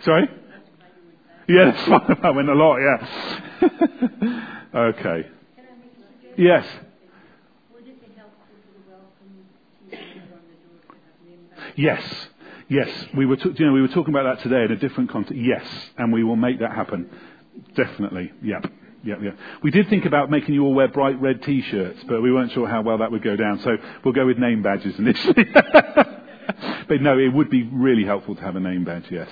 [0.00, 0.28] Sorry.
[1.48, 2.18] Yeah, that's fine.
[2.22, 2.78] I went a lot.
[2.78, 4.60] Yeah.
[4.74, 5.28] okay.
[6.36, 6.66] Yes.
[11.76, 12.02] Yes.
[12.68, 12.88] Yes.
[13.16, 15.36] We were, t- you know, we were talking about that today in a different context.
[15.40, 15.64] Yes.
[15.96, 17.08] And we will make that happen.
[17.74, 18.32] Definitely.
[18.42, 18.66] Yep.
[19.04, 19.38] Yep, yep.
[19.62, 22.66] We did think about making you all wear bright red t-shirts, but we weren't sure
[22.66, 25.44] how well that would go down, so we'll go with name badges initially.
[25.54, 29.28] but no, it would be really helpful to have a name badge, yes.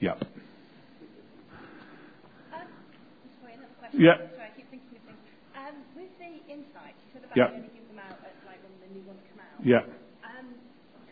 [0.00, 0.24] Yep.
[2.50, 2.66] Um,
[3.40, 3.54] sorry.
[3.94, 4.16] Yeah.
[4.16, 5.22] Sorry, I keep thinking of things.
[5.54, 7.54] Um, with the insights, you said about Yeah.
[7.54, 9.62] only give them out at like when the new ones come out.
[9.62, 9.86] Yeah.
[10.26, 10.50] Um,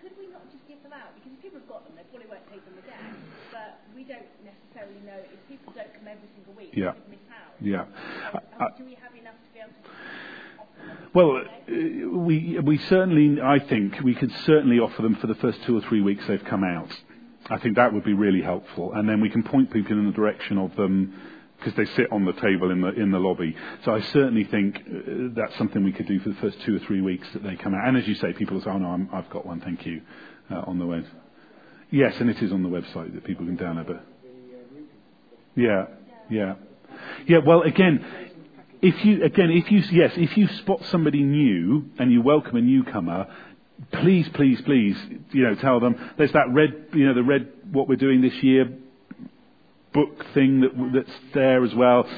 [0.02, 1.14] could we not just give them out?
[1.14, 3.14] Because if people have got them, they probably won't take them again.
[3.54, 6.92] But we don't necessarily know if people don't come every single week, Yeah.
[7.08, 7.66] they could.
[7.66, 7.84] Yeah.
[8.32, 8.40] So,
[8.78, 9.88] do we have enough to be able to?
[11.14, 15.62] Well, uh, we we certainly, I think, we could certainly offer them for the first
[15.64, 16.90] two or three weeks they've come out.
[17.50, 20.12] I think that would be really helpful, and then we can point people in the
[20.12, 21.14] direction of them
[21.58, 23.56] because they sit on the table in the in the lobby.
[23.84, 26.78] So I certainly think uh, that's something we could do for the first two or
[26.80, 27.88] three weeks that they come out.
[27.88, 30.02] And as you say, people will say, "Oh no, I'm, I've got one, thank you,"
[30.50, 31.06] uh, on the web.
[31.90, 33.86] Yes, and it is on the website that people can download.
[33.86, 34.04] But
[35.56, 35.86] yeah,
[36.28, 36.54] yeah,
[37.26, 37.38] yeah.
[37.44, 38.04] Well, again,
[38.82, 42.60] if you again, if you yes, if you spot somebody new and you welcome a
[42.60, 43.26] newcomer,
[43.92, 44.96] please, please, please,
[45.32, 48.34] you know, tell them there's that red, you know, the red what we're doing this
[48.42, 48.68] year
[49.92, 52.08] book thing that that's there as well.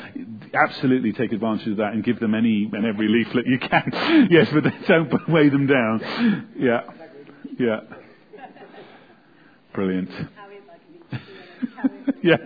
[0.53, 4.29] Absolutely take advantage of that and give them any and every leaflet you can.
[4.31, 6.49] yes, but don't weigh them down.
[6.59, 6.81] Yeah,
[7.59, 7.81] yeah.
[9.73, 10.11] Brilliant.
[10.11, 10.81] How is like
[11.13, 11.17] a
[11.77, 12.37] How is yeah.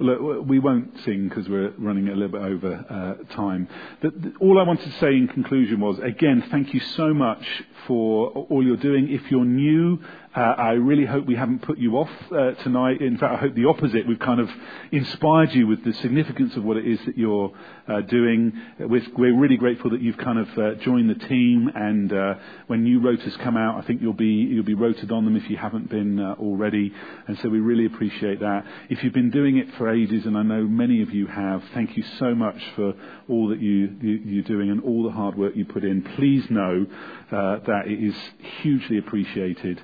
[0.00, 3.68] Look, we won't sing because we're running a little bit over uh, time.
[4.00, 7.42] The, all I wanted to say in conclusion was, again, thank you so much
[7.86, 9.10] for all you're doing.
[9.10, 9.98] If you're new,
[10.38, 13.00] uh, I really hope we haven't put you off uh, tonight.
[13.00, 14.06] In fact, I hope the opposite.
[14.06, 14.48] We've kind of
[14.92, 17.50] inspired you with the significance of what it is that you're
[17.88, 18.52] uh, doing.
[18.78, 22.34] We're, we're really grateful that you've kind of uh, joined the team, and uh,
[22.68, 25.50] when new rotas come out, I think you'll be you'll be rotated on them if
[25.50, 26.92] you haven't been uh, already.
[27.26, 28.64] And so we really appreciate that.
[28.90, 31.96] If you've been doing it for ages, and I know many of you have, thank
[31.96, 32.94] you so much for
[33.28, 36.02] all that you, you you're doing and all the hard work you put in.
[36.14, 36.86] Please know
[37.32, 38.14] that it is
[38.62, 39.82] hugely appreciated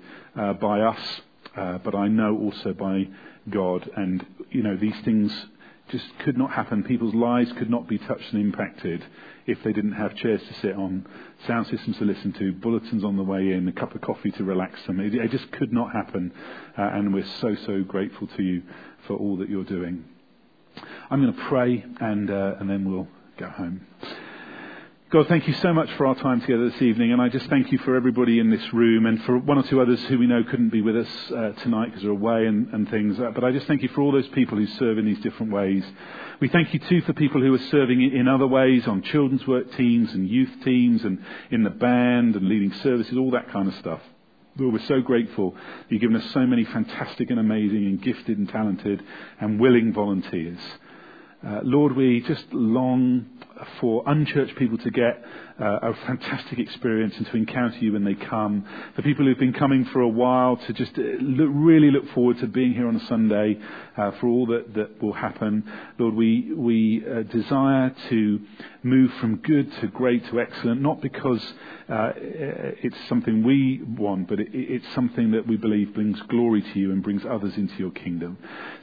[0.54, 1.20] by us,
[1.56, 3.08] uh, but I know also by
[3.50, 3.88] God.
[3.96, 5.32] And, you know, these things
[5.90, 6.82] just could not happen.
[6.82, 9.04] People's lives could not be touched and impacted
[9.46, 11.06] if they didn't have chairs to sit on,
[11.46, 14.44] sound systems to listen to, bulletins on the way in, a cup of coffee to
[14.44, 15.00] relax them.
[15.00, 16.32] It, it just could not happen.
[16.78, 18.62] Uh, and we're so, so grateful to you
[19.06, 20.04] for all that you're doing.
[21.10, 23.86] I'm going to pray and, uh, and then we'll go home.
[25.10, 27.70] God, thank you so much for our time together this evening, and I just thank
[27.70, 30.42] you for everybody in this room and for one or two others who we know
[30.42, 33.20] couldn't be with us uh, tonight because they're away and, and things.
[33.20, 35.52] Uh, but I just thank you for all those people who serve in these different
[35.52, 35.84] ways.
[36.40, 39.76] We thank you too for people who are serving in other ways on children's work
[39.76, 43.74] teams and youth teams and in the band and leading services, all that kind of
[43.74, 44.00] stuff.
[44.56, 45.54] Lord, we're so grateful
[45.90, 49.02] you've given us so many fantastic and amazing and gifted and talented
[49.38, 50.58] and willing volunteers.
[51.46, 53.26] Uh, Lord, we just long
[53.80, 55.24] for unchurched people to get
[55.60, 58.66] uh, a fantastic experience and to encounter you when they come.
[58.96, 62.38] For people who've been coming for a while to just uh, look, really look forward
[62.40, 63.58] to being here on a Sunday
[63.96, 65.70] uh, for all that, that will happen.
[65.98, 68.40] Lord, we, we uh, desire to
[68.82, 71.42] move from good to great to excellent, not because
[71.88, 76.78] uh, it's something we want, but it, it's something that we believe brings glory to
[76.78, 78.38] you and brings others into your kingdom.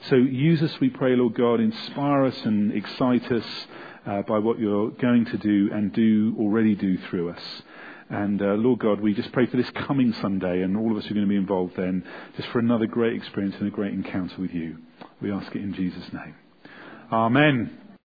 [0.10, 3.46] So use us, we pray, Lord God, inspire us and excite us
[4.06, 7.42] uh, by what you're going to do and do already do through us.
[8.10, 11.10] And uh, Lord God, we just pray for this coming Sunday, and all of us
[11.10, 12.04] are going to be involved then,
[12.36, 14.78] just for another great experience and a great encounter with you.
[15.22, 16.36] We ask it in Jesus' name.
[17.12, 17.81] Amen.